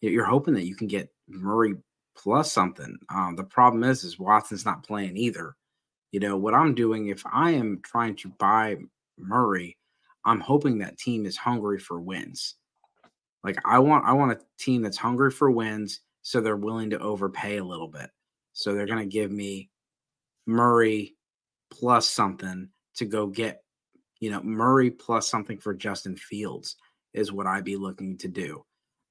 [0.00, 1.74] you're hoping that you can get Murray
[2.16, 2.96] plus something.
[3.08, 5.56] Um, the problem is, is Watson's not playing either.
[6.12, 8.76] You know what I'm doing if I am trying to buy
[9.18, 9.76] Murray,
[10.24, 12.56] I'm hoping that team is hungry for wins.
[13.44, 16.98] Like I want I want a team that's hungry for wins, so they're willing to
[16.98, 18.10] overpay a little bit.
[18.52, 19.70] So they're going to give me
[20.46, 21.14] Murray
[21.70, 23.62] plus something to go get,
[24.20, 26.76] you know, Murray plus something for Justin Fields
[27.14, 28.64] is what I'd be looking to do.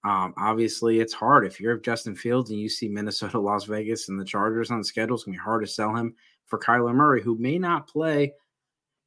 [0.03, 4.19] Um, obviously, it's hard if you're Justin Fields and you see Minnesota, Las Vegas, and
[4.19, 5.15] the Chargers on the schedule.
[5.15, 6.15] It's gonna be hard to sell him
[6.47, 8.33] for Kyler Murray, who may not play.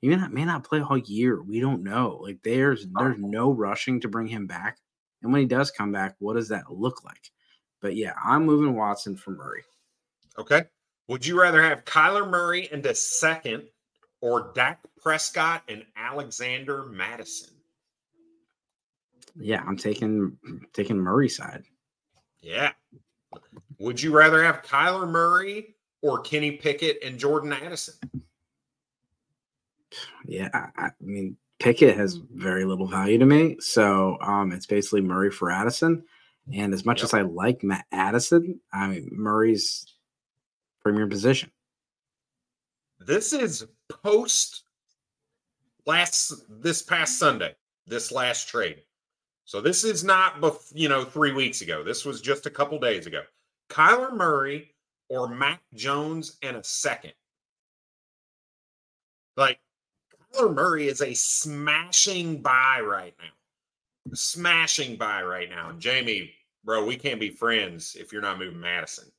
[0.01, 1.43] He may not may not play all year.
[1.43, 2.21] We don't know.
[2.23, 4.79] Like there's there's no rushing to bring him back.
[5.23, 7.31] And when he does come back, what does that look like?
[7.81, 9.65] But yeah, I'm moving Watson for Murray.
[10.39, 10.65] Okay.
[11.09, 13.65] Would you rather have Kyler Murray into second
[14.21, 17.51] or Dak Prescott and Alexander Mattison?
[19.37, 20.37] Yeah, I'm taking
[20.73, 21.65] taking Murray side.
[22.41, 22.73] Yeah.
[23.79, 27.95] Would you rather have Kyler Murray or Kenny Pickett and Jordan Addison?
[30.25, 35.01] Yeah, I, I mean Pickett has very little value to me, so um, it's basically
[35.01, 36.05] Murray for Addison.
[36.53, 37.05] And as much yep.
[37.05, 39.94] as I like Matt Addison, I mean Murray's
[40.85, 41.51] premier position.
[43.01, 44.65] This is post
[45.87, 47.55] last this past Sunday,
[47.87, 48.83] this last trade.
[49.47, 50.43] So this is not,
[50.73, 51.83] you know, three weeks ago.
[51.83, 53.23] This was just a couple days ago.
[53.69, 54.75] Kyler Murray
[55.09, 57.13] or Mac Jones and a second.
[59.37, 59.59] Like
[60.35, 64.15] Kyler Murray is a smashing buy right now.
[64.15, 65.71] Smashing buy right now.
[65.71, 69.11] And Jamie, bro, we can't be friends if you're not moving Mattison.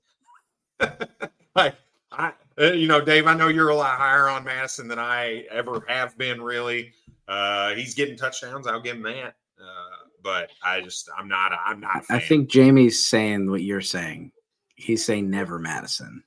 [1.55, 1.75] like
[2.11, 5.45] I, uh, you know, Dave, I know you're a lot higher on Mattison than I
[5.51, 6.41] ever have been.
[6.41, 6.93] Really,
[7.27, 8.67] uh, he's getting touchdowns.
[8.67, 9.35] I'll give him that.
[9.59, 12.03] Uh, but I just, I'm not, I'm not.
[12.09, 14.31] I think Jamie's saying what you're saying.
[14.75, 16.23] He's saying never Mattison.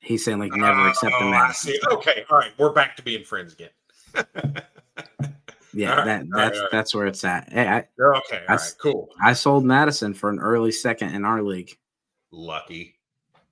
[0.00, 1.74] He's saying like never accept the oh, Mattison.
[1.92, 3.68] Okay, all right, we're back to being friends again.
[5.74, 7.52] yeah, right, that that's right, that's where it's at.
[7.52, 9.08] Hey, I, okay, all I, right, cool.
[9.22, 11.76] I sold Mattison for an early second in our league.
[12.32, 12.96] Lucky.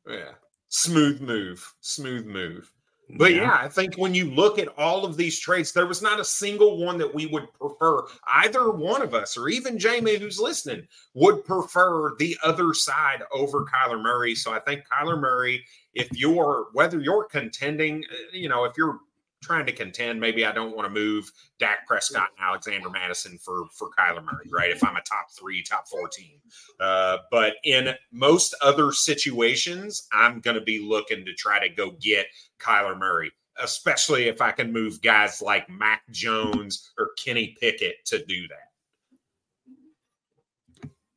[0.08, 0.32] Yeah.
[0.68, 1.74] Smooth move.
[1.80, 2.70] Smooth move.
[3.16, 3.42] But yeah.
[3.42, 3.58] yeah.
[3.60, 6.84] I think when you look at all of these trades, there was not a single
[6.84, 8.02] one that we would prefer.
[8.28, 13.64] Either one of us, or even Jamie, who's listening, would prefer the other side over
[13.64, 14.34] Kyler Murray.
[14.34, 18.98] So I think Kyler Murray, if you're whether you're contending, uh, you know, if you're
[19.42, 20.20] trying to contend.
[20.20, 24.48] Maybe I don't want to move Dak Prescott and Alexander Mattison for for Kyler Murray,
[24.50, 24.70] right?
[24.70, 26.38] If I'm a top three, top four team.
[26.80, 31.92] Uh, but in most other situations, I'm going to be looking to try to go
[32.00, 32.26] get
[32.60, 33.30] Kyler Murray,
[33.62, 38.68] especially if I can move guys like Mac Jones or Kenny Pickett to do that.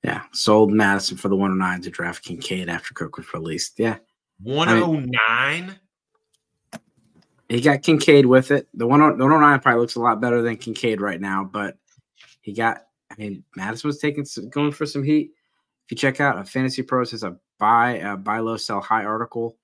[0.04, 3.78] Yeah, sold Mattison for the 109 to draft Kincaid after Cook was released.
[3.78, 3.98] Yeah.
[4.42, 5.80] 109?
[7.52, 8.70] He got Kincaid with it.
[8.74, 11.78] The one the 109 probably looks a lot better than Kincaid right now, but
[12.40, 12.84] he got.
[13.12, 15.32] I mean, Mattison was taking going for some heat.
[15.86, 19.04] If you check out a Fantasy Pros has a buy a buy low sell high
[19.04, 19.58] article,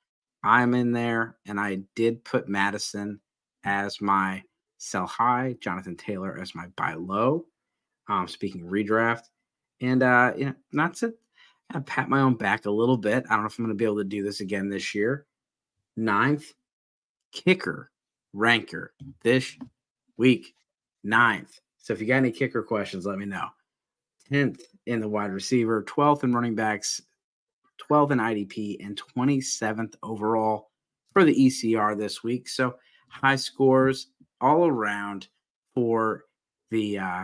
[0.43, 3.21] I'm in there, and I did put Mattison
[3.63, 4.43] as my
[4.80, 7.45] sell high, Jonathan Taylor as my buy low.
[8.10, 9.30] Um, speaking redraft,
[9.80, 11.13] and uh, you know, not to
[11.71, 13.23] kind of pat my own back a little bit.
[13.30, 15.26] I don't know if I'm going to be able to do this again this year.
[15.95, 16.52] Ninth
[17.45, 17.91] kicker
[18.34, 19.56] ranker this
[20.17, 20.54] week,
[21.04, 21.60] ninth.
[21.78, 23.47] So if you got any kicker questions, let me know.
[24.32, 27.02] 10th in the wide receiver, 12th in running backs,
[27.89, 30.69] 12th in IDP, and 27th overall
[31.13, 32.50] for the ECR this week.
[32.50, 32.76] So
[33.08, 34.08] high scores
[34.41, 35.28] all around
[35.73, 36.26] for
[36.71, 37.23] the uh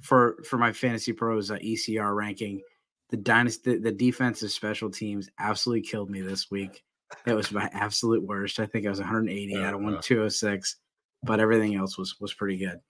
[0.00, 2.62] for for my fantasy pros uh, ECR ranking.
[3.10, 6.82] the dynasty, the defensive special teams absolutely killed me this week.
[7.26, 8.60] It was my absolute worst.
[8.60, 10.76] I think I was 180 out of one 206,
[11.22, 12.80] but everything else was was pretty good.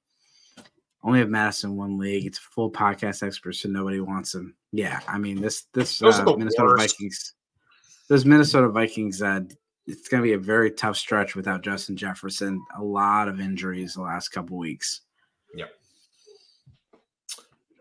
[1.04, 2.26] Only have Mattison one league.
[2.26, 4.54] It's a full podcast expert, so nobody wants him.
[4.72, 6.96] Yeah, I mean this this uh, Minnesota worst.
[6.98, 7.34] Vikings,
[8.08, 9.22] those Minnesota Vikings.
[9.22, 9.40] Uh,
[9.86, 12.62] it's going to be a very tough stretch without Justin Jefferson.
[12.76, 15.00] A lot of injuries the last couple weeks.
[15.54, 15.70] Yep.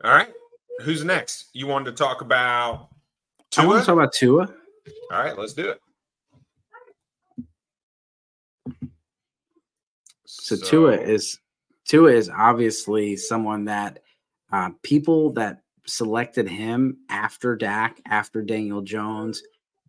[0.06, 0.30] All right.
[0.84, 1.50] Who's next?
[1.54, 2.89] You wanted to talk about
[3.52, 3.63] Tua?
[3.63, 4.47] I want to talk about Tua.
[5.12, 5.82] All right, let's do it.
[10.47, 11.39] So, so Tua is
[11.86, 13.99] Tua is obviously someone that
[14.53, 19.43] uh, people that selected him after Dak, after Daniel Jones,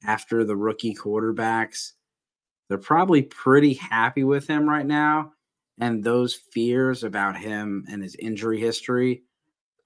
[0.05, 1.93] after the rookie quarterbacks,
[2.69, 5.33] they're probably pretty happy with him right now.
[5.81, 9.23] And those fears about him and his injury history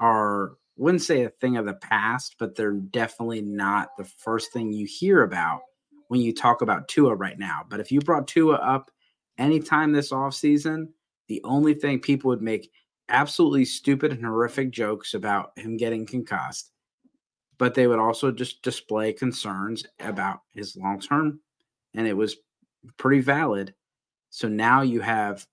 [0.00, 4.72] are wouldn't say a thing of the past, but they're definitely not the first thing
[4.72, 5.60] you hear about
[6.08, 7.60] when you talk about Tua right now.
[7.68, 8.90] But if you brought Tua up
[9.38, 10.88] anytime this offseason,
[11.28, 12.70] the only thing people would make
[13.08, 16.70] absolutely stupid and horrific jokes about him getting concussed,
[17.58, 21.40] but they would also just display concerns about his long term.
[21.94, 22.36] And it was
[22.96, 23.74] pretty valid.
[24.30, 25.46] So now you have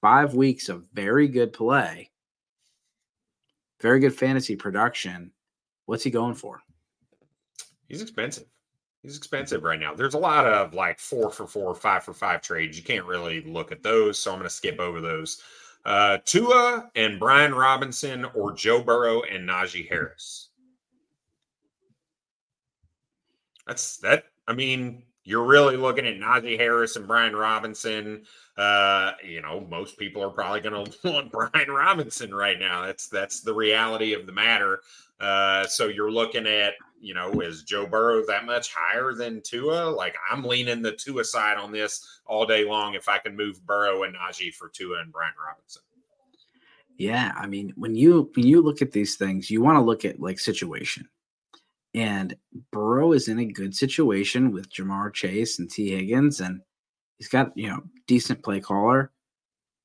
[0.00, 2.10] five weeks of very good play
[3.80, 5.32] very good fantasy production.
[5.86, 6.60] What's he going for?
[7.88, 8.46] He's expensive.
[9.02, 9.94] He's expensive right now.
[9.94, 12.76] There's a lot of like four for four, five for five trades.
[12.76, 15.40] You can't really look at those, so I'm going to skip over those.
[15.84, 20.48] Uh, Tua and Brian Robinson, or Joe Burrow and Najee Harris.
[23.66, 24.24] That's that.
[24.48, 28.24] I mean, you're really looking at Najee Harris and Brian Robinson.
[28.56, 32.86] Uh, you know, most people are probably going to want Brian Robinson right now.
[32.86, 34.80] That's that's the reality of the matter.
[35.20, 39.90] Uh, so you're looking at, you know, is Joe Burrow that much higher than Tua?
[39.90, 42.94] Like I'm leaning the Tua side on this all day long.
[42.94, 45.82] If I can move Burrow and Najee for Tua and Brian Robinson.
[46.98, 50.04] Yeah, I mean, when you when you look at these things, you want to look
[50.04, 51.08] at like situation.
[51.94, 52.36] And
[52.72, 55.90] Burrow is in a good situation with Ja'Marr Chase and T.
[55.90, 56.60] Higgins, and
[57.16, 59.12] he's got, you know, decent play caller.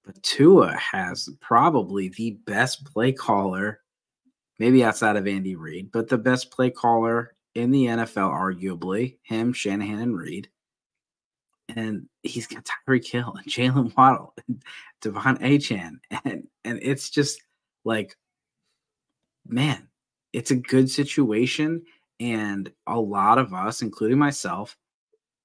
[0.03, 3.79] But Tua has probably the best play caller,
[4.63, 9.17] maybe outside of Andy Reid, but the best play caller in the NFL, arguably.
[9.23, 10.47] Him, Shanahan, and Reid.
[11.75, 14.63] And he's got Tyreek Hill and Jaylen Waddle and
[15.01, 15.97] De'Von Achane.
[16.23, 17.41] And and it's just
[17.83, 18.15] like,
[19.45, 19.89] man,
[20.31, 21.83] it's a good situation.
[22.21, 24.77] And a lot of us, including myself,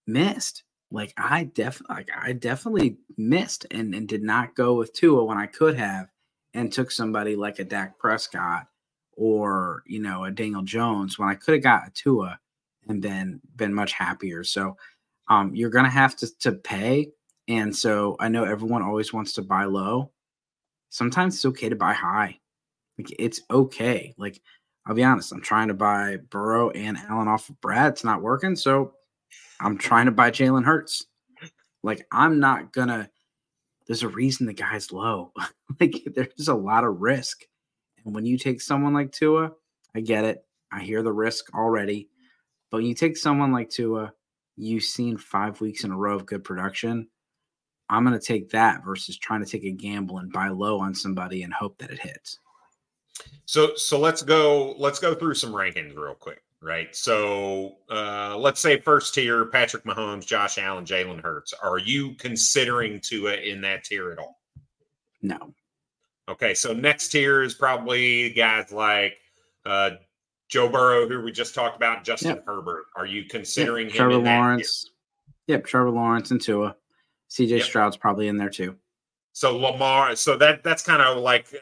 [0.06, 0.62] missed.
[0.92, 5.38] Like I definitely like I definitely missed and, and did not go with Tua when
[5.38, 6.06] I could have
[6.54, 8.68] and took somebody like a Dak Prescott
[9.18, 12.38] or you know a Daniel Jones when I could have got a Tua
[12.88, 14.44] and been been much happier.
[14.44, 14.76] So
[15.28, 17.10] um, you're gonna have to to pay.
[17.48, 20.10] And so I know everyone always wants to buy low.
[20.90, 22.38] Sometimes it's okay to buy high.
[22.96, 24.14] Like it's okay.
[24.16, 24.40] Like
[24.86, 27.92] I'll be honest, I'm trying to buy Burrow and Allen off of Brad.
[27.92, 28.56] It's not working.
[28.56, 28.94] So
[29.60, 31.04] I'm trying to buy Jalen Hurts.
[31.82, 33.10] Like, I'm not gonna,
[33.86, 35.32] there's a reason the guy's low.
[35.80, 37.44] like, there's a lot of risk.
[38.08, 39.52] And when you take someone like Tua,
[39.94, 40.42] I get it.
[40.72, 42.08] I hear the risk already.
[42.70, 44.14] But when you take someone like Tua,
[44.56, 47.08] you've seen five weeks in a row of good production.
[47.90, 50.94] I'm going to take that versus trying to take a gamble and buy low on
[50.94, 52.38] somebody and hope that it hits.
[53.44, 56.96] So so let's go let's go through some rankings real quick, right?
[56.96, 61.52] So uh, let's say first tier: Patrick Mahomes, Josh Allen, Jalen Hurts.
[61.52, 64.40] Are you considering Tua in that tier at all?
[65.20, 65.52] No.
[66.28, 69.14] Okay, so next tier is probably guys like
[69.64, 69.90] uh,
[70.48, 72.44] Joe Burrow, who we just talked about, Justin yep.
[72.46, 72.86] Herbert.
[72.96, 73.94] Are you considering yep.
[73.94, 74.10] him?
[74.10, 74.90] Trevor Lawrence.
[75.46, 76.76] Yep, Trevor Lawrence and Tua.
[77.30, 77.62] CJ yep.
[77.62, 78.76] Stroud's probably in there too.
[79.32, 81.54] So Lamar, so that that's kind of like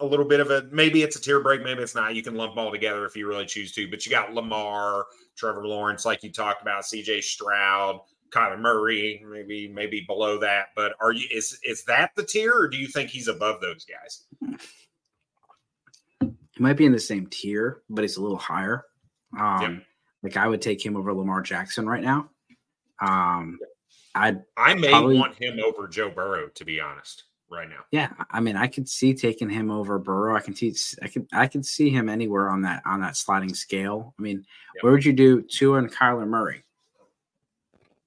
[0.00, 2.14] a little bit of a maybe it's a tier break, maybe it's not.
[2.14, 3.88] You can lump them all together if you really choose to.
[3.88, 8.00] But you got Lamar, Trevor Lawrence, like you talked about, CJ Stroud,
[8.32, 10.66] Kyler Murray, maybe maybe below that.
[10.74, 13.84] But are you is is that the tier, or do you think he's above those
[13.84, 14.24] guys?
[16.20, 18.84] He might be in the same tier, but he's a little higher.
[19.38, 19.82] Um.
[20.22, 22.30] Like I would take him over Lamar Jackson right now.
[23.00, 23.58] Um,
[24.14, 27.80] i I may probably, want him over Joe Burrow, to be honest right now.
[27.90, 30.36] Yeah, I mean, I could see taking him over Burrow.
[30.36, 33.54] I can see, I could, I could see him anywhere on that on that sliding
[33.54, 34.14] scale.
[34.18, 34.38] I mean,
[34.74, 34.84] yep.
[34.84, 36.62] where would you do Tua and Kyler Murray?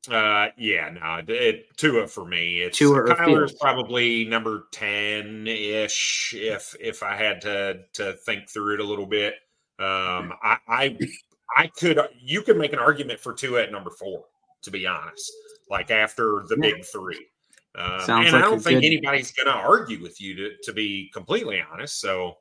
[0.10, 2.60] Uh, yeah, no, it, Tua for me.
[2.60, 8.76] It's Tua Kyler's probably number ten ish if if I had to to think through
[8.76, 9.36] it a little bit.
[9.78, 10.98] Um, I, I,
[11.58, 14.24] I could, you could make an argument for Tua at number four,
[14.64, 15.32] to be honest,
[15.70, 16.76] like after the Yeah.
[16.76, 17.26] big three.
[17.78, 20.52] Um, Sounds and like I don't think good- anybody's going to argue with you, to,
[20.64, 22.00] to be completely honest.
[22.00, 22.38] So,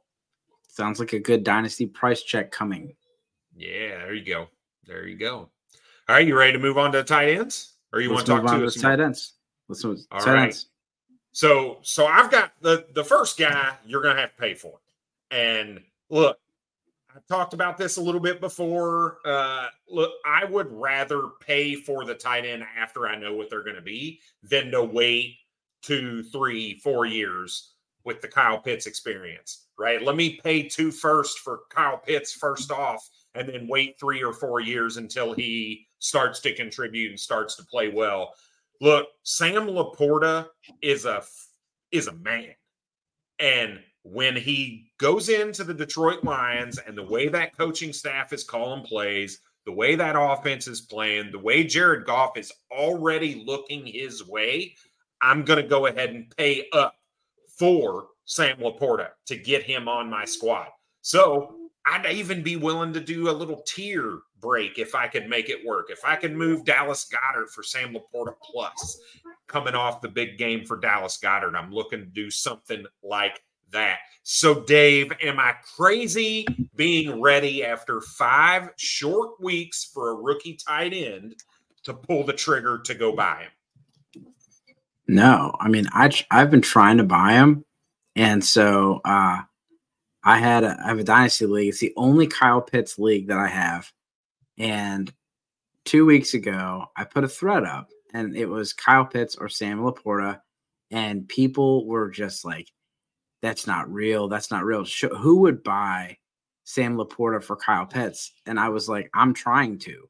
[0.68, 2.94] Sounds like a good dynasty price check coming.
[3.56, 4.46] yeah, there you go.
[4.86, 5.50] There you go.
[6.09, 8.44] All right, you ready to move on to the tight ends, or you Let's want
[8.44, 8.76] to talk to us?
[8.76, 8.90] more?
[8.90, 9.32] tight ends.
[9.68, 10.42] Let's move All tight right.
[10.44, 10.66] ends.
[11.32, 14.80] So, so I've got the the first guy you're going to have to pay for,
[15.30, 15.80] and
[16.11, 16.38] look,
[17.14, 19.18] I've talked about this a little bit before.
[19.24, 23.64] Uh, look, I would rather pay for the tight end after I know what they're
[23.64, 25.36] going to be than to wait
[25.82, 27.72] two, three, four years
[28.05, 29.66] with the Kyle Pitts experience.
[29.78, 30.02] Right?
[30.02, 34.32] Let me pay two first for Kyle Pitts first off, and then wait three or
[34.32, 38.35] four years until he starts to contribute and starts to play well.
[38.80, 40.47] Look, Sam Laporta
[40.82, 41.22] is a
[41.91, 42.55] is a man.
[43.39, 48.45] And when he goes into the Detroit Lions and the way that coaching staff is
[48.45, 53.87] calling plays, the way that offense is playing, the way Jared Goff is already looking
[53.87, 54.74] his way,
[55.22, 56.95] I'm going to go ahead and pay up
[57.59, 60.68] for Sam Laporta to get him on my squad.
[61.01, 61.57] So
[61.87, 65.64] I'd even be willing to do a little tier break if I could make it
[65.66, 65.91] work.
[65.91, 69.01] If I could move Dallas Goedert for Sam Laporta plus,
[69.47, 73.99] coming off the big game for Dallas Goedert, I'm looking to do something like that.
[74.22, 80.95] So, Dave, am I crazy being ready after five short weeks for a rookie tight
[80.95, 81.37] end
[81.82, 83.51] to pull the trigger to go buy him?
[85.07, 87.64] No, I mean I I've been trying to buy him,
[88.16, 89.43] and so uh,
[90.24, 91.68] I had a, I have a dynasty league.
[91.68, 93.92] It's the only Kyle Pitts league that I have,
[94.58, 95.12] and
[95.84, 99.80] two weeks ago I put a thread up, and it was Kyle Pitts or Sam
[99.80, 100.40] Laporta,
[100.90, 102.70] and people were just like,
[103.42, 104.28] "That's not real.
[104.28, 104.84] That's not real."
[105.18, 106.16] Who would buy
[106.64, 108.32] Sam Laporta for Kyle Pitts?
[108.46, 110.08] And I was like, "I'm trying to."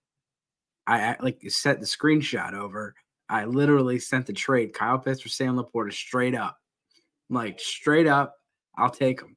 [0.87, 2.95] I, I like set the screenshot over.
[3.29, 6.59] I literally sent the trade Kyle Pitts for Sam Laporta straight up.
[7.31, 8.37] Like straight up,
[8.77, 9.37] I'll take him.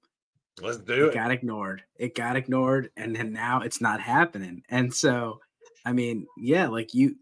[0.61, 1.13] Let's do It it.
[1.13, 1.83] got ignored.
[1.97, 4.63] It got ignored, and then now it's not happening.
[4.69, 5.39] And so,
[5.85, 7.15] I mean, yeah, like you,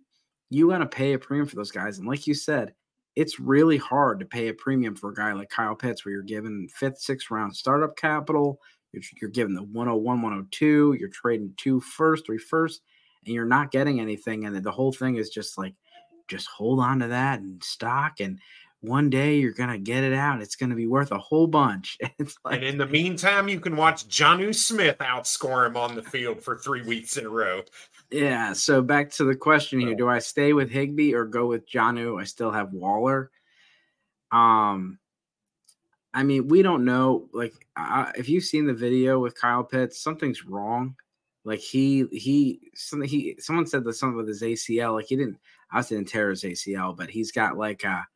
[0.49, 2.73] you want to pay a premium for those guys, and like you said,
[3.15, 6.23] it's really hard to pay a premium for a guy like Kyle Pitts, where you're
[6.23, 8.59] given fifth, sixth round startup capital.
[8.91, 10.97] You're, you're given the 101, 102.
[10.99, 12.81] You're trading two first, three first,
[13.25, 14.45] and you're not getting anything.
[14.45, 15.73] And the whole thing is just like,
[16.27, 18.39] just hold on to that and stock and
[18.81, 20.41] one day you're gonna get it out.
[20.41, 21.97] It's gonna be worth a whole bunch.
[22.19, 26.03] It's like And in the meantime, you can watch Jonnu Smith outscore him on the
[26.03, 27.63] field for three weeks in a row.
[28.11, 28.53] yeah.
[28.53, 32.19] So back to the question here: Do I stay with Higbee or go with Jonnu?
[32.19, 33.31] I still have Waller.
[34.31, 34.99] Um,
[36.13, 37.27] I mean, we don't know.
[37.33, 40.95] Like, I, if you've seen the video with Kyle Pitts, something's wrong.
[41.43, 44.93] Like he he something he someone said that something with his ACL.
[44.95, 45.37] Like he didn't.
[45.71, 48.07] I didn't tear his ACL, but he's got like a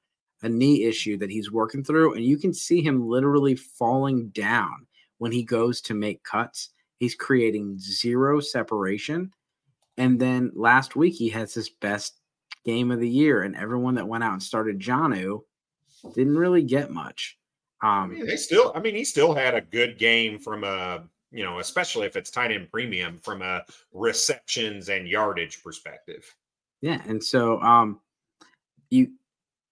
[0.41, 4.87] a knee issue that he's working through, and you can see him literally falling down
[5.17, 6.69] when he goes to make cuts.
[6.99, 9.31] He's creating zero separation.
[9.97, 12.19] And then last week he has his best
[12.65, 15.41] game of the year, and everyone that went out and started Jonnu
[16.15, 17.37] didn't really get much.
[17.81, 21.03] I Um, mean, they still, I mean, he still had a good game from a,
[21.31, 23.63] you know, especially if it's tight end premium from a
[23.93, 26.33] receptions and yardage perspective.
[26.81, 27.99] Yeah, and so um
[28.89, 29.11] you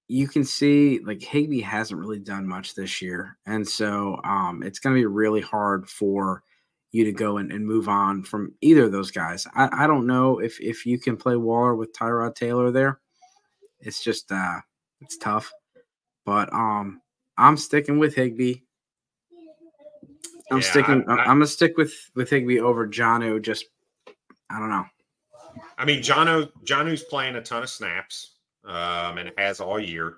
[0.10, 3.38] you can see like Higbee hasn't really done much this year.
[3.45, 6.43] And so um it's gonna be really hard for
[6.91, 9.45] you to go and, and move on from either of those guys.
[9.55, 12.99] I, I don't know if if you can play Waller with Tyrod Taylor there.
[13.82, 14.60] It's just uh
[15.01, 15.51] it's tough.
[16.26, 17.01] But um
[17.38, 18.62] I'm sticking with Higbee.
[20.49, 23.41] I'm Yeah, sticking I- I, I- am gonna stick with with Higbee over Jonnu.
[23.41, 23.66] Just
[24.49, 24.86] I don't know.
[25.78, 28.36] I mean, Jonnu, Jonnu's playing a ton of snaps
[28.68, 30.18] um, and has all year.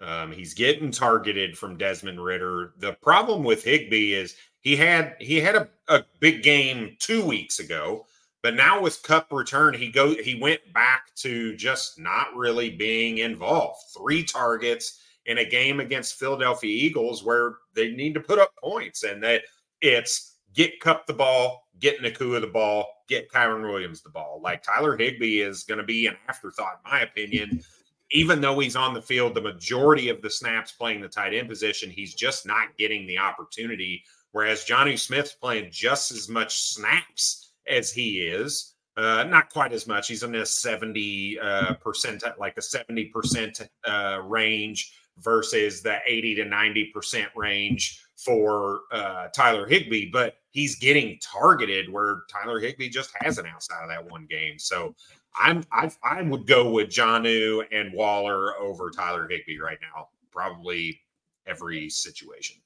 [0.00, 2.72] Um, he's getting targeted from Desmond Ridder.
[2.78, 7.58] The problem with Higbee is he had he had a, a big game two weeks
[7.58, 8.06] ago,
[8.42, 13.18] but now with Kupp return, he go he went back to just not really being
[13.18, 13.80] involved.
[13.96, 19.02] Three targets in a game against Philadelphia Eagles where they need to put up points,
[19.02, 19.42] and that
[19.80, 24.40] it's get Kupp the ball, get Nacua the ball, get Kyren Williams the ball.
[24.42, 27.62] Like Tyler Higbee is going to be an afterthought, in my opinion.
[28.10, 31.48] Even though he's on the field the majority of the snaps playing the tight end
[31.48, 34.02] position, he's just not getting the opportunity.
[34.32, 38.74] Whereas Jonnu Smith's playing just as much snaps as he is.
[38.96, 40.08] Uh, not quite as much.
[40.08, 46.34] He's in a 70 uh, percent, like a 70 percent uh, range versus the 80
[46.36, 52.88] to 90 percent range for uh, Tyler Higbee, but he's getting targeted where Tyler Higbee
[52.88, 54.58] just hasn't outside of that one game.
[54.58, 54.96] So
[55.36, 61.00] I'm I, I would go with Jonnu and Waller over Tyler Higbee right now, probably
[61.46, 62.56] every situation.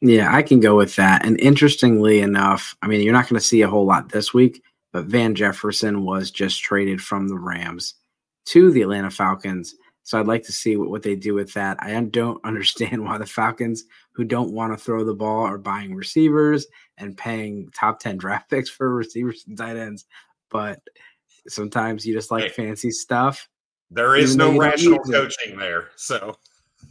[0.00, 1.24] Yeah, I can go with that.
[1.24, 4.62] And interestingly enough, I mean, you're not going to see a whole lot this week,
[4.92, 7.94] but Van Jefferson was just traded from the Rams
[8.46, 9.74] to the Atlanta Falcons.
[10.02, 11.78] So I'd like to see what, what they do with that.
[11.80, 15.94] I don't understand why the Falcons, who don't want to throw the ball, are buying
[15.94, 16.66] receivers
[16.98, 20.04] and paying top 10 draft picks for receivers and tight ends.
[20.50, 20.80] But
[21.48, 23.48] sometimes you just like hey, fancy stuff.
[23.90, 25.90] There is no rational coaching there.
[25.96, 26.36] So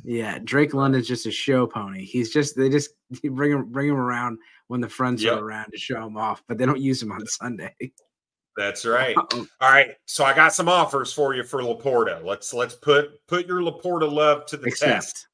[0.03, 2.06] yeah, Drake London's just a show pony.
[2.06, 2.91] He's just they just
[3.24, 4.38] bring him bring him around
[4.68, 5.34] when the friends yep.
[5.34, 7.76] are around to show him off, but they don't use him on Sunday.
[8.58, 9.16] That's right.
[9.34, 12.24] Um, All right, so I got some offers for you for Laporta.
[12.24, 15.28] Let's let's put put your Laporta love to the test.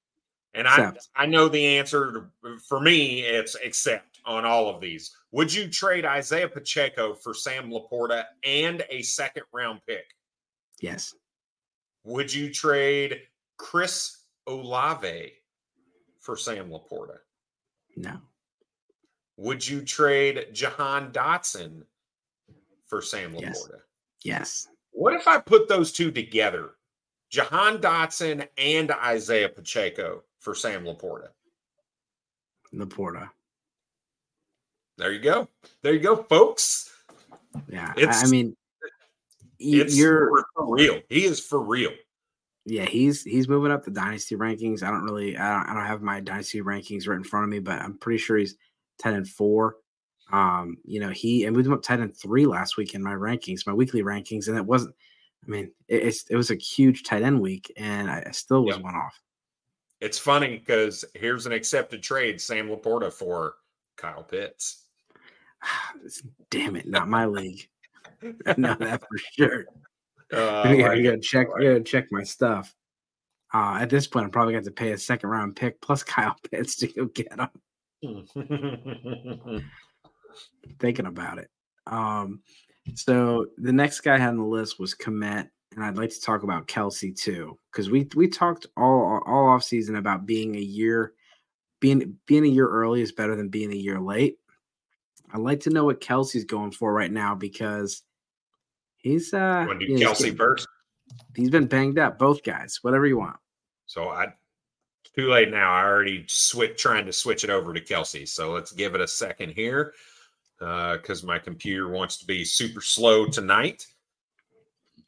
[0.53, 0.67] And.
[0.67, 2.29] I I know the answer
[2.67, 3.21] for me.
[3.21, 5.15] It's accept on all of these.
[5.31, 10.05] Would you trade Isaiah Pacheco for Sam Laporta and a second round pick?
[10.79, 11.13] Yes.
[12.03, 13.21] Would you trade
[13.57, 14.17] Chris
[14.47, 15.33] Olave
[16.19, 17.17] for Sam Laporta?
[17.95, 18.17] No.
[19.37, 21.83] Would you trade Jahan Dotson
[22.87, 23.79] for Sam Laporta?
[24.23, 24.65] Yes.
[24.65, 24.67] yes.
[24.91, 26.71] What if I put those two together?
[27.29, 31.29] Jahan Dotson and Isaiah Pacheco for Sam Laporta.
[32.73, 33.29] Laporta.
[34.97, 35.47] There you go.
[35.81, 36.93] There you go, folks.
[37.69, 37.93] Yeah.
[37.97, 38.55] It's, I mean,
[39.59, 41.01] you're for real.
[41.09, 41.91] He is for real
[42.65, 44.83] yeah, he's he's moving up the dynasty rankings.
[44.83, 47.49] I don't really, I don't, I don't have my dynasty rankings right in front of
[47.49, 48.55] me, but I'm pretty sure he's
[48.99, 49.77] ten and four.
[50.31, 53.13] Um, you know, he and moved him up ten and three last week in my
[53.13, 54.95] rankings, my weekly rankings, and it wasn't.
[55.43, 58.63] I mean, it, it's it was a huge tight end week, and I, I still
[58.63, 58.83] was yep.
[58.83, 59.19] one off.
[59.99, 63.55] It's funny because here's an accepted trade: Sam Laporta for
[63.95, 64.85] Kyle Pitts.
[66.49, 67.67] Damn it, not my league.
[68.57, 69.65] know that for sure.
[70.33, 71.47] Uh, I gotta, gotta check.
[71.59, 72.73] I gotta check my stuff.
[73.53, 76.37] Uh, at this point, I'm probably going to pay a second round pick plus Kyle
[76.49, 78.25] Pitts to go get him.
[80.79, 81.49] Thinking about it.
[81.85, 82.41] Um,
[82.95, 86.21] so the next guy I had on the list was Kmet, and I'd like to
[86.21, 90.59] talk about Kelce too, because we we talked all all off season about being a
[90.59, 91.13] year
[91.81, 94.37] being being a year early is better than being a year late.
[95.33, 98.03] I'd like to know what Kelce's going for right now because
[99.01, 100.67] He's uh want to do Kelce he's, first?
[101.35, 102.79] He's been banged up, both guys.
[102.81, 103.37] Whatever you want.
[103.85, 104.27] So I
[105.15, 105.71] too late now.
[105.71, 108.27] I already switch trying to switch it over to Kelce.
[108.27, 109.93] So let's give it a second here.
[110.59, 113.85] because uh, my computer wants to be super slow tonight.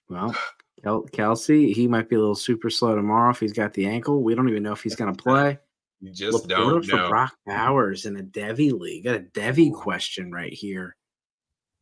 [0.09, 0.35] Well,
[0.83, 4.21] Kelce, he might be a little super slow tomorrow if he's got the ankle.
[4.21, 5.59] We don't even know if he's going to play.
[6.03, 6.97] You just don't know.
[6.97, 9.05] For Brock Bowers in a Devy league.
[9.05, 10.97] Got a Devy question right here.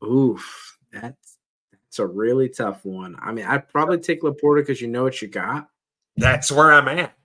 [0.03, 1.39] Oof, that's
[1.87, 3.15] it's a really tough one.
[3.19, 5.69] I mean, I'd probably take Laporta because you know what you got.
[6.17, 7.15] That's where I'm at.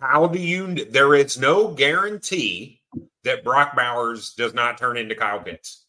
[0.00, 0.74] How do you?
[0.86, 2.80] There is no guarantee
[3.22, 5.79] that Brock Bowers does not turn into Kyle Pitts.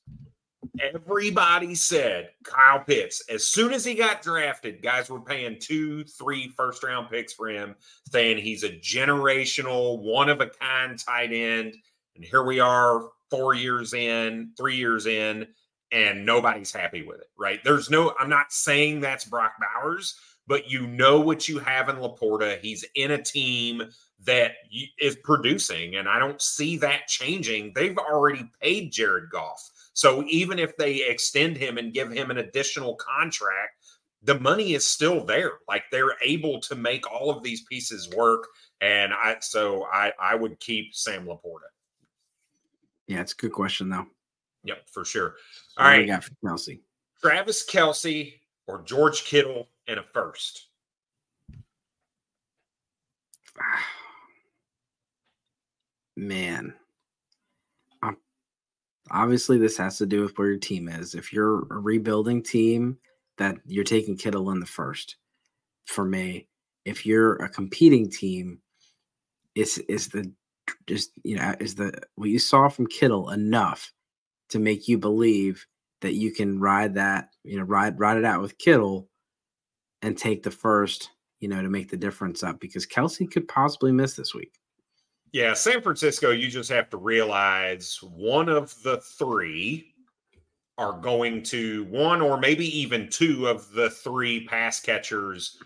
[0.80, 6.47] Everybody said Kyle Pitts, as soon as he got drafted, guys were paying two, three
[6.55, 7.76] first round picks for him,
[8.09, 11.76] saying he's a generational, one of a kind tight end.
[12.15, 15.47] And here we are, four years in, three years in,
[15.91, 17.59] and nobody's happy with it, right?
[17.63, 20.15] There's no, I'm not saying that's Brock Bowers,
[20.47, 22.59] but you know what you have in Laporta.
[22.59, 23.84] He's in a team
[24.24, 24.53] that
[24.99, 27.74] is producing, and I don't see that changing.
[27.74, 29.70] They've already paid Jared Goff.
[29.94, 33.82] So even if they extend him and give him an additional contract,
[34.24, 35.54] the money is still there.
[35.68, 38.48] Like they're able to make all of these pieces work.
[38.80, 41.70] And I so I I would keep Sam Laporta.
[43.08, 44.06] Yeah, it's a good question though.
[44.64, 45.36] Yep, for sure.
[45.78, 46.80] All right, got for Kelce.
[47.22, 48.34] Travis Kelce
[48.68, 50.68] or George Kittle in a first.
[56.16, 56.74] Man,
[59.12, 61.16] obviously this has to do with where your team is.
[61.16, 62.97] If you're a rebuilding team,
[63.38, 65.18] that you're taking Kittle in the first.
[65.86, 66.47] For me,
[66.86, 68.59] if you're a competing team,
[69.55, 70.32] is is the
[70.88, 73.91] just you know is the what you saw from Kittle enough
[74.49, 75.66] to make you believe
[76.01, 79.09] that you can ride that, you know, ride ride it out with Kittle
[80.01, 81.09] and take the first,
[81.39, 84.53] you know, to make the difference up because Kelce could possibly miss this week.
[85.32, 89.93] Yeah, San Francisco, you just have to realize one of the three
[90.77, 95.57] are going to one or maybe even two of the three pass catchers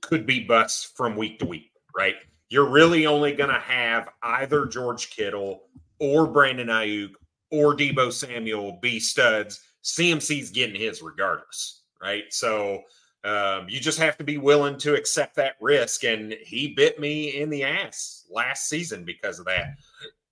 [0.00, 2.16] could be busts from week to week, right?
[2.52, 5.62] you're really only going to have either George Kittle
[5.98, 7.12] or Brandon Aiyuk
[7.50, 9.62] or Deebo Samuel be studs.
[9.82, 12.24] CMC's getting his regardless, right?
[12.28, 12.82] So
[13.24, 16.04] um, you just have to be willing to accept that risk.
[16.04, 19.76] And he bit me in the ass last season because of that.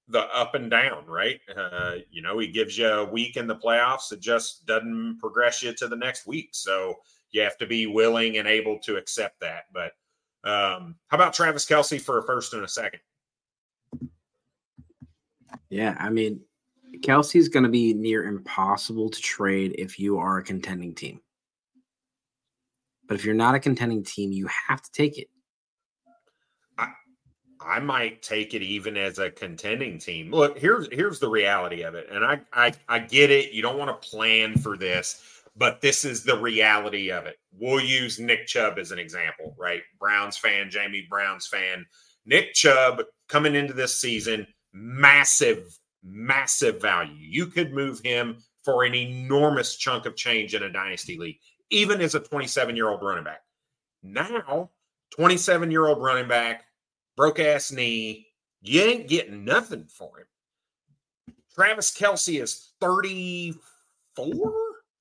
[0.08, 1.40] The up and down, right?
[1.56, 4.12] Uh, you know, he gives you a week in the playoffs.
[4.12, 6.48] It just doesn't progress you to the next week.
[6.52, 6.96] So
[7.30, 9.64] you have to be willing and able to accept that.
[9.72, 9.92] But
[10.42, 13.00] um, how about Travis Kelce for a first and a second?
[15.68, 16.40] Yeah, I mean,
[16.98, 21.20] Kelce's going to be near impossible to trade if you are a contending team.
[23.06, 25.28] But if you're not a contending team, you have to take it.
[27.60, 30.30] I, might take it even as a contending team.
[30.30, 33.52] Look, here's here's the reality of it, and I I, I get it.
[33.52, 35.22] You don't want to plan for this,
[35.56, 37.36] but this is the reality of it.
[37.58, 39.82] We'll use Nick Chubb as an example, right?
[39.98, 41.86] Browns fan, Jamie Browns fan.
[42.26, 45.64] Nick Chubb coming into this season, massive,
[46.04, 47.16] massive value.
[47.18, 51.38] You could move him for an enormous chunk of change in a dynasty league
[51.70, 53.42] even as a 27 year old running back.
[54.02, 54.70] Now,
[55.14, 56.64] 27 year old running back,
[57.16, 58.26] broke ass knee,
[58.62, 60.26] you ain't getting nothing for him.
[61.54, 64.52] Travis Kelce is 34,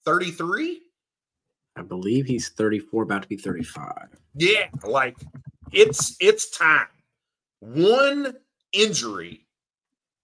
[0.06, 0.82] 33.
[1.76, 4.10] I believe he's 34, about to be 35.
[4.36, 5.16] Yeah, like
[5.72, 6.88] it's it's time.
[7.60, 8.36] One
[8.74, 9.46] injury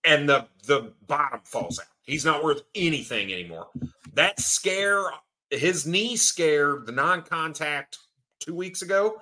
[0.04, 1.86] and the the bottom falls out.
[2.04, 3.68] He's not worth anything anymore.
[4.14, 5.04] That scare
[5.50, 7.98] his knee scare, the non-contact
[8.40, 9.18] two weeks ago.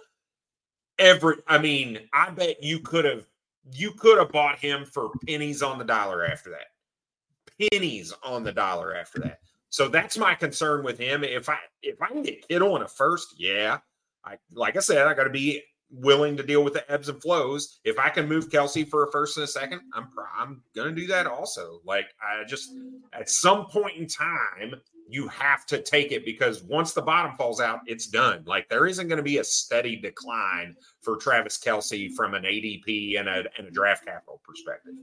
[0.99, 3.25] Every, I mean, I bet you could have
[3.71, 7.69] you could have bought him for pennies on the dollar after that.
[7.71, 9.39] Pennies on the dollar after that.
[9.69, 11.23] So that's my concern with him.
[11.23, 13.79] If I if I can get Kittle in a first, yeah.
[14.25, 17.21] I like I said, I got to be willing to deal with the ebbs and
[17.21, 17.79] flows.
[17.83, 21.07] If I can move Kelce for a first and a second, I'm I'm gonna do
[21.07, 21.79] that also.
[21.85, 22.71] Like I just
[23.13, 24.75] at some point in time,
[25.13, 28.43] you have to take it because once the bottom falls out, it's done.
[28.45, 33.19] Like there isn't going to be a steady decline for Travis Kelce from an ADP
[33.19, 34.93] and a, and a draft capital perspective.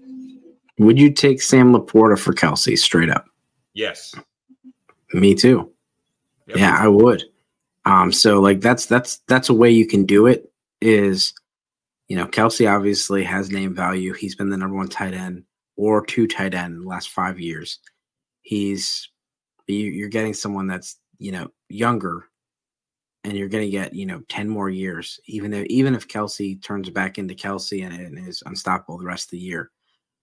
[0.79, 3.27] Would you take Sam LaPorta for Kelce straight up?
[3.75, 4.15] Yes.
[5.13, 5.71] Me too.
[6.49, 6.59] Yep.
[6.59, 7.23] Yeah, I would.
[7.85, 11.33] Um, so like that's that's that's a way you can do it is
[12.11, 14.13] you know, Kelce obviously has name value.
[14.13, 15.45] He's been the number one tight end
[15.77, 17.79] or two tight end in the last five years.
[18.43, 19.09] He's
[19.73, 22.27] you, are getting someone that's you know younger,
[23.25, 25.21] and you're going to get you know ten more years.
[25.27, 29.27] Even though even if Kelce turns back into Kelce and, and is unstoppable the rest
[29.27, 29.71] of the year.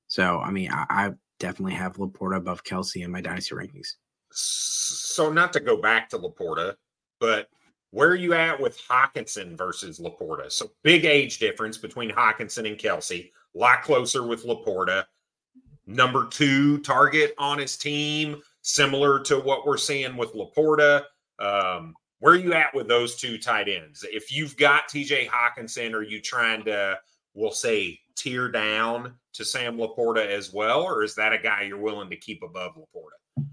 [0.07, 3.95] So I mean, I, I definitely have LaPorta above Kelce in my dynasty rankings.
[4.31, 6.75] So not to go back to LaPorta,
[7.19, 7.49] but
[7.91, 10.51] where are you at with Hockenson versus LaPorta?
[10.51, 13.31] So big age difference between Hockenson and Kelce.
[13.55, 15.05] A lot closer with LaPorta.
[15.85, 21.03] Number two target on his team similar to what we're seeing with LaPorta.
[21.39, 24.05] Um, where are you at with those two tight ends?
[24.11, 26.99] If you've got TJ Hockenson, are you trying to,
[27.33, 30.83] we'll say, tear down to Sam LaPorta as well?
[30.83, 33.45] Or is that a guy you're willing to keep above LaPorta?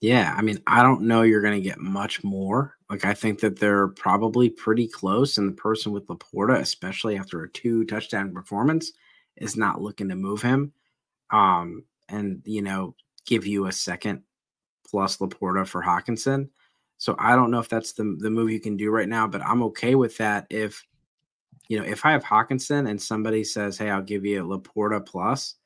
[0.00, 2.74] Yeah, I mean, I don't know you're going to get much more.
[2.88, 7.42] Like, I think that they're probably pretty close, and the person with LaPorta, especially after
[7.42, 8.92] a two touchdown performance,
[9.36, 10.72] is not looking to move him.
[11.30, 12.94] Um, and you know,
[13.26, 14.22] give you a second
[14.88, 16.48] plus LaPorta for Hockenson.
[16.98, 19.42] So I don't know if that's the the move you can do right now, but
[19.42, 20.84] I'm okay with that if
[21.68, 25.04] you know, if I have Hockenson and somebody says, "Hey, I'll give you a LaPorta
[25.04, 25.56] plus,"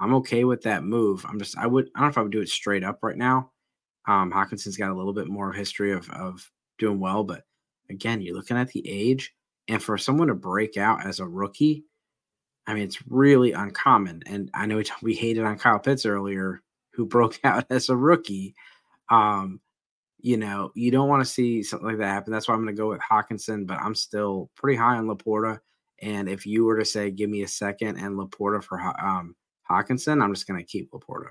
[0.00, 1.24] I'm okay with that move.
[1.28, 3.16] I'm just I would I don't know if I would do it straight up right
[3.16, 3.50] now.
[4.06, 7.44] Um, Hockenson's got a little bit more history of of doing well, but
[7.90, 9.34] again, you're looking at the age,
[9.68, 11.84] and for someone to break out as a rookie,
[12.66, 14.22] I mean, it's really uncommon.
[14.26, 16.62] And I know we, we hated on Kyle Pitts earlier
[16.94, 18.54] who broke out as a rookie.
[19.08, 19.60] Um,
[20.18, 22.32] you know, you don't want to see something like that happen.
[22.32, 25.58] That's why I'm going to go with Hockenson, but I'm still pretty high on LaPorta.
[26.00, 29.34] And if you were to say, give me a second and LaPorta for um,
[29.68, 31.30] Hockenson, I'm just going to keep LaPorta.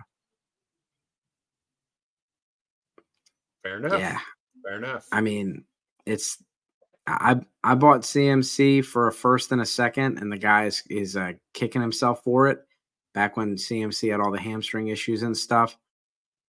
[3.64, 4.00] Fair enough.
[4.00, 4.20] Yeah.
[4.64, 5.08] Fair enough.
[5.12, 5.64] I mean,
[6.06, 6.44] it's
[7.08, 11.18] I I bought CMC for a first and a second, and the guy is, is
[11.18, 12.60] uh, kicking himself for it
[13.14, 15.78] back when CMC had all the hamstring issues and stuff.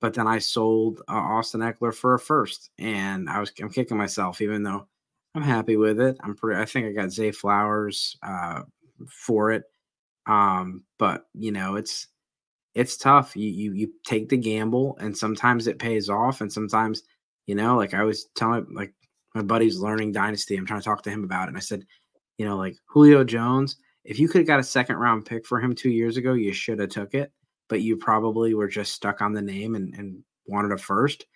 [0.00, 3.96] But then I sold uh, Austin Ekeler for a first, and I was I'm kicking
[3.96, 4.88] myself, even though
[5.34, 6.16] I'm happy with it.
[6.22, 6.60] I'm pretty.
[6.60, 8.62] I think I got Zay Flowers uh,
[9.08, 9.62] for it,
[10.26, 12.08] um, but you know it's
[12.74, 13.36] it's tough.
[13.36, 17.04] You you you take the gamble, and sometimes it pays off, and sometimes
[17.46, 18.92] you know, like I was telling like
[19.34, 20.56] my buddy's learning Dynasty.
[20.56, 21.86] I'm trying to talk to him about it, and I said,
[22.38, 25.60] you know, like Julio Jones if you could have got a second round pick for
[25.60, 27.32] him two years ago, you should have took it,
[27.68, 31.26] but you probably were just stuck on the name and, and wanted a first.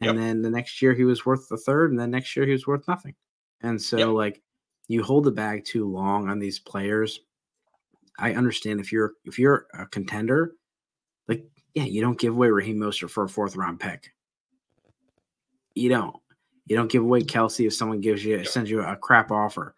[0.00, 0.16] And Yep.
[0.16, 2.66] then the next year he was worth the third, and then next year he was
[2.66, 3.14] worth nothing.
[3.62, 4.08] And so, Yep.
[4.08, 4.42] like,
[4.88, 7.20] you hold the bag too long on these players.
[8.18, 10.54] I understand if you're if you're a contender,
[11.26, 11.44] like,
[11.74, 14.12] yeah, you don't give away Raheem Mostert for a fourth round pick.
[15.74, 16.16] You don't.
[16.66, 17.38] You don't give away mm-hmm.
[17.38, 19.74] Kelce if someone gives you sends you a crap offer.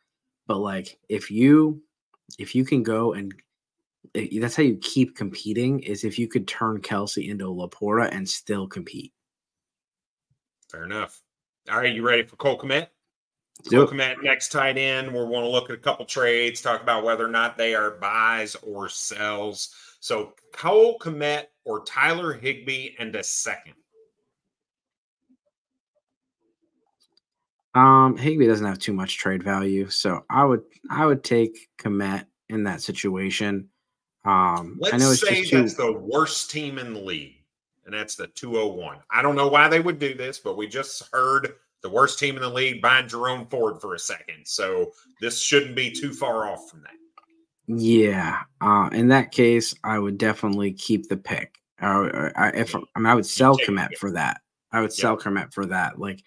[0.47, 1.83] But like, if you
[2.39, 3.35] if you can go and
[4.15, 8.09] eh, that's how you keep competing is if you could turn Kelce into a Laporta
[8.13, 9.13] and still compete.
[10.71, 11.23] Fair enough.
[11.71, 12.89] All right, you ready for Cole Kmet?
[13.71, 13.87] Cole.
[13.87, 15.13] Kmet next tight end.
[15.13, 17.93] We want to look at a couple trades, talk about whether or not they are
[17.93, 19.75] buys or sells.
[20.01, 23.75] So Cole Kmet or Tyler Higbee and a second.
[27.77, 32.25] Um, Higbee doesn't have too much trade value, so I would I would take Kmet
[32.49, 33.69] in that situation.
[34.25, 37.35] Um, Let's I know it's say just too, that's the worst team in the league,
[37.85, 38.97] and that's the 201.
[39.11, 41.53] I don't know why they would do this, but we just heard
[41.83, 44.47] the worst team in the league buying Jerome Ford for a second.
[44.47, 47.79] So this shouldn't be too far off from that.
[47.79, 48.41] yeah.
[48.63, 51.59] Uh, in that case, I would definitely keep the pick.
[51.81, 54.41] Uh, I, if I mean, I would sell Kmet for that.
[54.73, 55.99] I would sell Kmet for that.
[56.01, 56.23] Like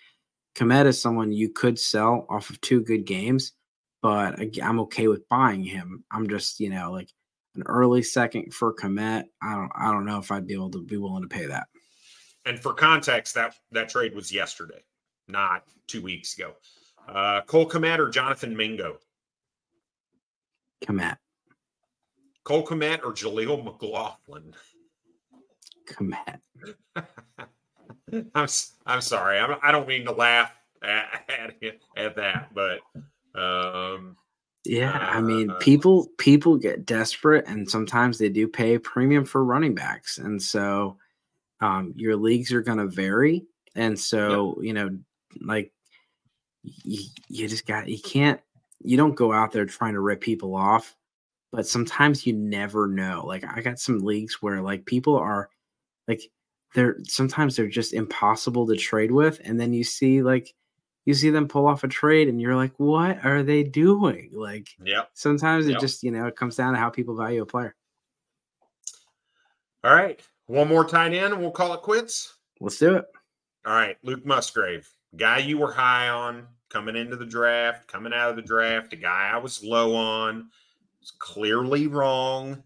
[0.59, 3.53] Kmet is someone you could sell off of two good games,
[4.01, 6.03] but I'm okay with buying him.
[6.11, 7.09] I'm just you know like
[7.55, 9.23] an early second for Kmet.
[9.41, 11.67] I don't I don't know if I'd be able to be willing to pay that.
[12.45, 14.83] And for context, that that trade was yesterday,
[15.29, 16.53] not two weeks ago.
[17.07, 18.97] Uh, Cole Kmet or Jonathan Mingo?
[20.83, 21.17] Kmet,
[22.43, 24.53] Cole Kmet or Jaleel McLaughlin?
[25.87, 26.41] Kmet.
[28.35, 28.47] I'm
[28.85, 29.39] I'm sorry.
[29.39, 32.79] I'm, I don't mean to laugh at, at, at that, but
[33.39, 34.15] um,
[34.65, 39.25] Yeah, I mean, Uh, people people get desperate, and sometimes they do pay a premium
[39.25, 40.97] for running backs, and so
[41.61, 44.97] um, your leagues are going to vary, and so you know,
[45.41, 45.71] like
[46.63, 48.41] you, you just got you can't
[48.81, 50.95] you don't go out there trying to rip people off,
[51.51, 53.23] but sometimes you never know.
[53.25, 55.49] Like I got some leagues where like people are
[56.07, 56.29] like
[56.75, 60.53] they're sometimes they're just impossible to trade with, and then you see like
[61.05, 64.67] you see them pull off a trade and you're like what are they doing like
[64.83, 65.81] yeah sometimes it Yep.
[65.81, 67.73] just you know it comes down to how people value a player
[69.83, 70.19] All right.
[70.47, 72.35] One more tight end and we'll call it quits.
[72.59, 73.05] let's do it
[73.65, 73.97] All right.
[74.03, 78.41] Luke Musgrave, guy you were high on coming into the draft, coming out of the
[78.43, 80.49] draft, a guy I was low on.
[81.01, 82.61] Was clearly wrong.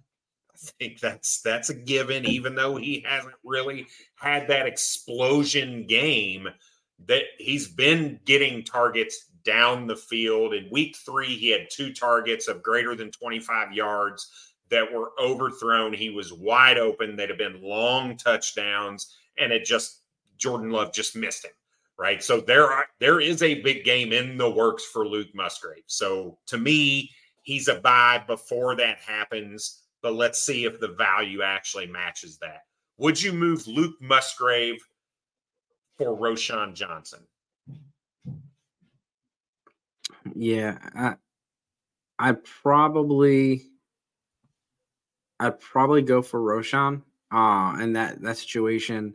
[0.80, 3.86] Think that's that's a given, even though he hasn't really
[4.16, 6.48] had that explosion game
[7.06, 10.54] that he's been getting targets down the field.
[10.54, 14.30] In week three, he had two targets of greater than 25 yards
[14.70, 15.94] that were overthrown.
[15.94, 17.16] He was wide open.
[17.16, 20.02] They'd have been long touchdowns, and it just
[20.38, 21.52] Jordan Love just missed him.
[21.98, 22.24] Right.
[22.24, 25.84] So there are there is a big game in the works for Luke Musgrave.
[25.88, 27.12] So to me,
[27.44, 29.83] he's a buy before that happens.
[30.04, 32.66] But let's see if the value actually matches that.
[32.98, 34.78] Would you move Luke Musgrave
[35.98, 37.26] for Roschon Johnson?
[40.36, 41.16] yeah i
[42.20, 43.64] i probably
[45.40, 47.02] i'd probably go for roschon
[47.32, 49.14] uh in that that situation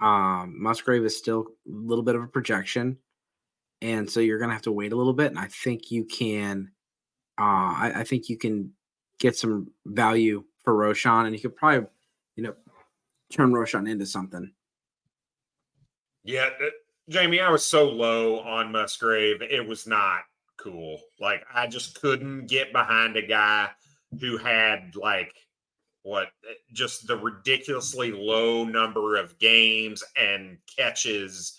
[0.00, 2.96] um musgrave is still a little bit of a projection
[3.82, 6.70] and so you're gonna have to wait a little bit and i think you can
[7.38, 8.72] uh i, I think you can
[9.18, 11.88] get some value for roschon and you could probably
[12.36, 12.54] you know
[13.30, 14.52] turn roschon into something
[16.24, 16.50] Yeah,
[17.08, 19.40] Jamie, I was so low on Musgrave.
[19.40, 20.24] It was not
[20.58, 21.00] cool.
[21.18, 23.70] Like I just couldn't get behind a guy
[24.20, 25.34] who had like
[26.02, 31.57] what eh, just the ridiculously low number of games and catches.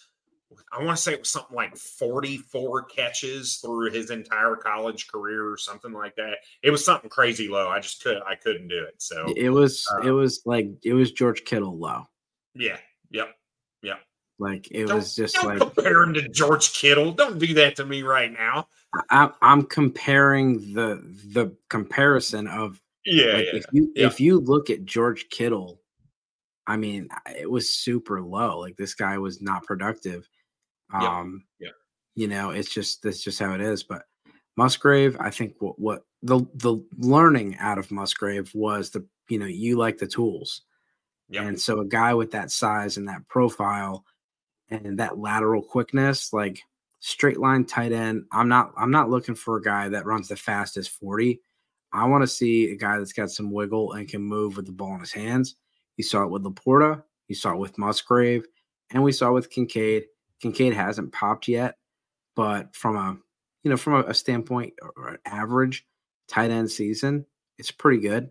[0.72, 5.48] I want to say it was something like 44 catches through his entire college career
[5.52, 6.38] or something like that.
[6.64, 7.68] It was something crazy low.
[7.70, 8.96] I just could I couldn't do it.
[8.98, 12.06] So it was it uh, was like it was george kittle low
[12.56, 12.78] yeah,
[13.10, 13.36] yep.
[13.82, 14.00] Yep.
[14.38, 17.12] Like it Don't- was just Don't like compare him to George Kittle.
[17.12, 18.68] Don't do that to me right now.
[19.10, 21.02] I, I'm comparing the
[21.34, 23.60] the comparison of Yeah, like yeah.
[23.60, 24.08] if you yeah.
[24.08, 25.82] if you look at George Kittle,
[26.68, 28.60] I mean it was super low.
[28.60, 30.28] Like this guy was not productive.
[30.92, 31.72] Um, Yep.
[32.16, 33.84] you know, it's just that's just how it is.
[33.84, 34.04] But
[34.58, 39.46] Musgrave, I think what what the the learning out of Musgrave was the you know
[39.46, 40.64] you like the tools,
[41.30, 41.44] Yep.
[41.44, 44.06] and so a guy with that size and that profile
[44.70, 46.62] and that lateral quickness, like
[47.00, 48.26] straight line tight end.
[48.32, 51.42] I'm not I'm not looking for a guy that runs the fastest 40.
[51.94, 54.72] I want to see a guy that's got some wiggle and can move with the
[54.72, 55.56] ball in his hands.
[55.98, 58.46] You saw it with Laporta, you saw it with Musgrave,
[58.92, 60.04] and we saw it with Kincaid.
[60.42, 61.78] Kincaid hasn't popped yet,
[62.36, 63.18] but from a
[63.64, 65.86] you know from a, a standpoint or an average
[66.28, 67.26] tight end season,
[67.58, 68.30] it's pretty good.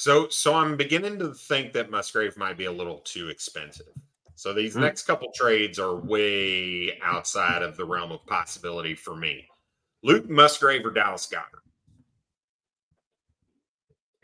[0.00, 3.92] So, so I'm beginning to think that Musgrave might be a little too expensive.
[4.34, 4.80] So these mm.
[4.80, 9.46] next couple trades are way outside of the realm of possibility for me.
[10.02, 11.60] Luke Musgrave or Dallas Goedert?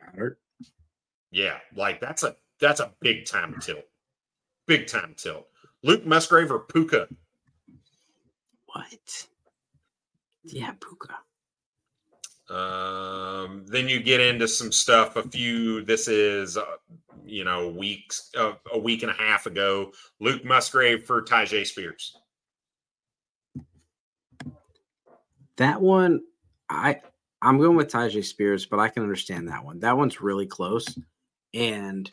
[0.00, 0.36] Goedert.
[1.30, 3.84] Yeah, like that's a that's a big time tilt.
[4.66, 5.46] Big time tilt.
[5.82, 7.08] Luke Musgrave or Puka?
[8.66, 9.26] What?
[10.44, 11.16] Yeah, Puka.
[12.48, 15.16] Um, then you get into some stuff.
[15.16, 15.82] A few.
[15.84, 16.64] This is, uh,
[17.24, 19.92] you know, weeks, uh, a week and a half ago.
[20.20, 22.16] Luke Musgrave for Tyjae Spears.
[25.56, 26.20] That one,
[26.68, 27.00] I
[27.42, 29.80] I'm going with Tyjae Spears, but I can understand that one.
[29.80, 30.98] That one's really close,
[31.54, 32.10] and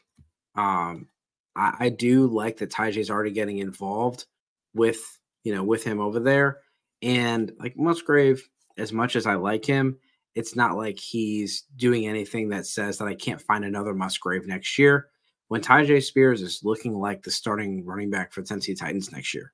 [0.55, 1.07] um,
[1.55, 4.25] I, I do like that Tyjae's already getting involved
[4.73, 5.01] with
[5.43, 6.59] you know with him over there,
[7.01, 8.47] and like Musgrave.
[8.75, 9.99] As much as I like him,
[10.33, 14.79] it's not like he's doing anything that says that I can't find another Musgrave next
[14.79, 15.09] year.
[15.47, 19.33] When Tyjae Spears is looking like the starting running back for the Tennessee Titans next
[19.35, 19.53] year.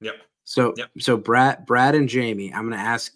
[0.00, 0.14] Yep.
[0.44, 0.90] So yep.
[0.98, 3.12] so Brad Brad and Jamie, I'm going to ask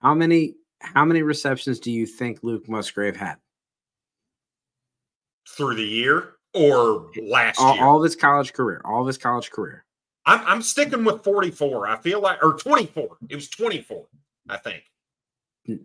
[0.00, 3.36] how many how many receptions do you think Luke Musgrave had
[5.46, 7.84] through the year or last all, year?
[7.84, 8.80] All of his college career.
[8.84, 9.84] All of his college career.
[10.26, 11.88] I'm I'm sticking with 44.
[11.88, 13.16] I feel like or 24.
[13.28, 14.06] It was 24,
[14.48, 14.84] I think.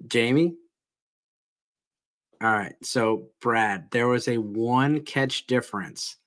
[0.07, 0.55] Jamie?
[2.41, 2.75] All right.
[2.83, 6.17] So, Brad, there was a one catch difference.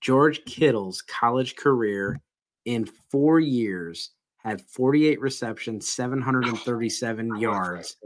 [0.00, 2.20] George Kittle's college career
[2.64, 7.96] in four years had 48 receptions, 737 yards,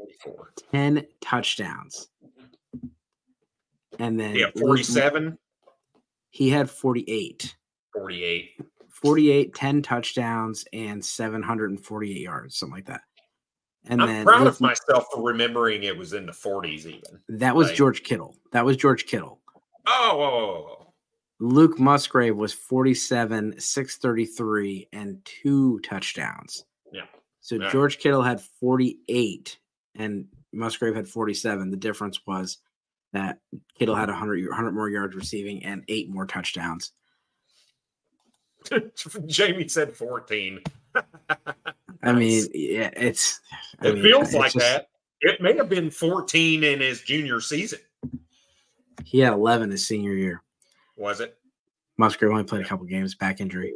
[0.73, 2.09] 10 touchdowns.
[3.99, 5.39] And then yeah, 47.
[6.33, 7.55] He had 48.
[7.95, 8.51] 48.
[8.91, 13.03] 48, 10 touchdowns, and 748 yards, something like that.
[13.87, 17.21] And then I'm then proud of myself for remembering it was in the 40s, even.
[17.29, 18.35] That was like, George Kittle.
[18.53, 19.41] That was George Kittle.
[19.87, 20.93] Oh, whoa, whoa, whoa.
[21.41, 26.65] Luke Musgrave was 47, 633, and two touchdowns.
[26.93, 27.07] Yeah.
[27.41, 27.71] So yeah.
[27.71, 29.59] George Kittle had 48
[29.97, 31.71] and Musgrave had 47.
[31.71, 32.59] The difference was
[33.13, 33.39] that
[33.79, 36.93] Kittle had 100, 100 more yards receiving and eight more touchdowns.
[39.27, 40.61] Jamie said 14.
[42.03, 43.41] I mean, yeah, it's.
[43.81, 44.89] I it mean, feels it's like just, that.
[45.21, 47.79] It may have been 14 in his junior season.
[49.05, 50.43] He had 11 his senior year.
[50.97, 51.37] Was it?
[51.99, 53.75] Musgrave only played a couple games, back injury.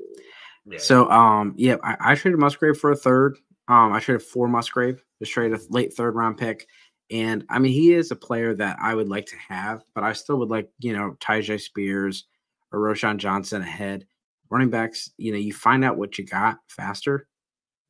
[0.64, 0.78] Yeah.
[0.78, 3.37] So, um, yeah, I, I, traded Musgrave for a third.
[3.68, 6.66] Um, I traded for Musgrave, just traded a late third round pick.
[7.11, 10.13] And I mean, he is a player that I would like to have, but I
[10.13, 12.25] still would like, you know, Tyjae Spears
[12.73, 14.07] or Roschon Johnson ahead.
[14.51, 17.29] Running backs, you know, you find out what you got faster.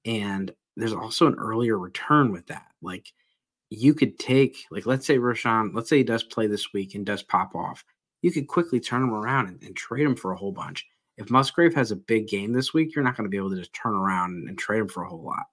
[0.04, 2.66] And there's also an earlier return with that.
[2.82, 3.12] Like
[3.70, 7.04] you could take, like, let's say Roschon, let's say he does play this week and
[7.04, 7.84] does pop off.
[8.22, 10.86] You could quickly turn him around and, and trade him for a whole bunch.
[11.16, 13.56] If Musgrave has a big game this week, you're not going to be able to
[13.56, 15.46] just turn around and, and trade him for a whole lot.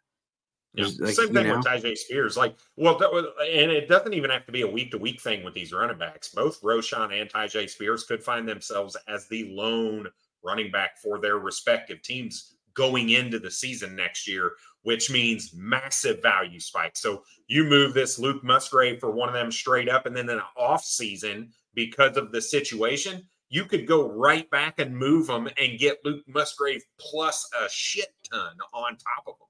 [0.76, 0.88] Yeah.
[1.00, 1.58] Like, Same thing know?
[1.58, 2.36] with Tyjae Spears.
[2.36, 5.44] Like, well, was, and it doesn't even have to be a week to week thing
[5.44, 6.30] with these running backs.
[6.30, 10.08] Both Roschon and Tyjae Spears could find themselves as the lone
[10.44, 16.22] running back for their respective teams going into the season next year, which means massive
[16.24, 16.98] value spike.
[16.98, 20.42] So you move this Luke Musgrave for one of them straight up, and then an
[20.58, 25.80] off season because of the situation, you could go right back and move them and
[25.80, 29.48] get Luke Musgrave plus a shit ton on top of them.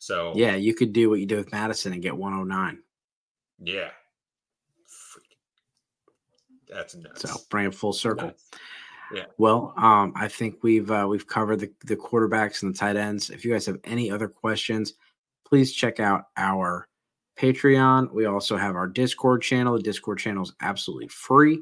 [0.00, 2.82] So yeah, you could do what you did with Mattison and get 109.
[3.62, 3.90] Yeah.
[6.68, 7.22] That's nuts.
[7.22, 8.28] So bring it full circle.
[8.28, 8.48] Nuts.
[9.12, 9.26] Yeah.
[9.36, 13.28] Well, um, I think we've uh, we've covered the, the quarterbacks and the tight ends.
[13.28, 14.94] If you guys have any other questions,
[15.44, 16.88] please check out our
[17.38, 18.10] Patreon.
[18.12, 19.74] We also have our Discord channel.
[19.74, 21.60] The Discord channel is absolutely free.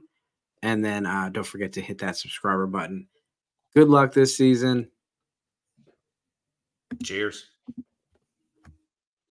[0.63, 3.09] And then uh, don't forget to hit that subscriber button.
[3.75, 4.91] Good luck this season.
[7.03, 7.47] Cheers.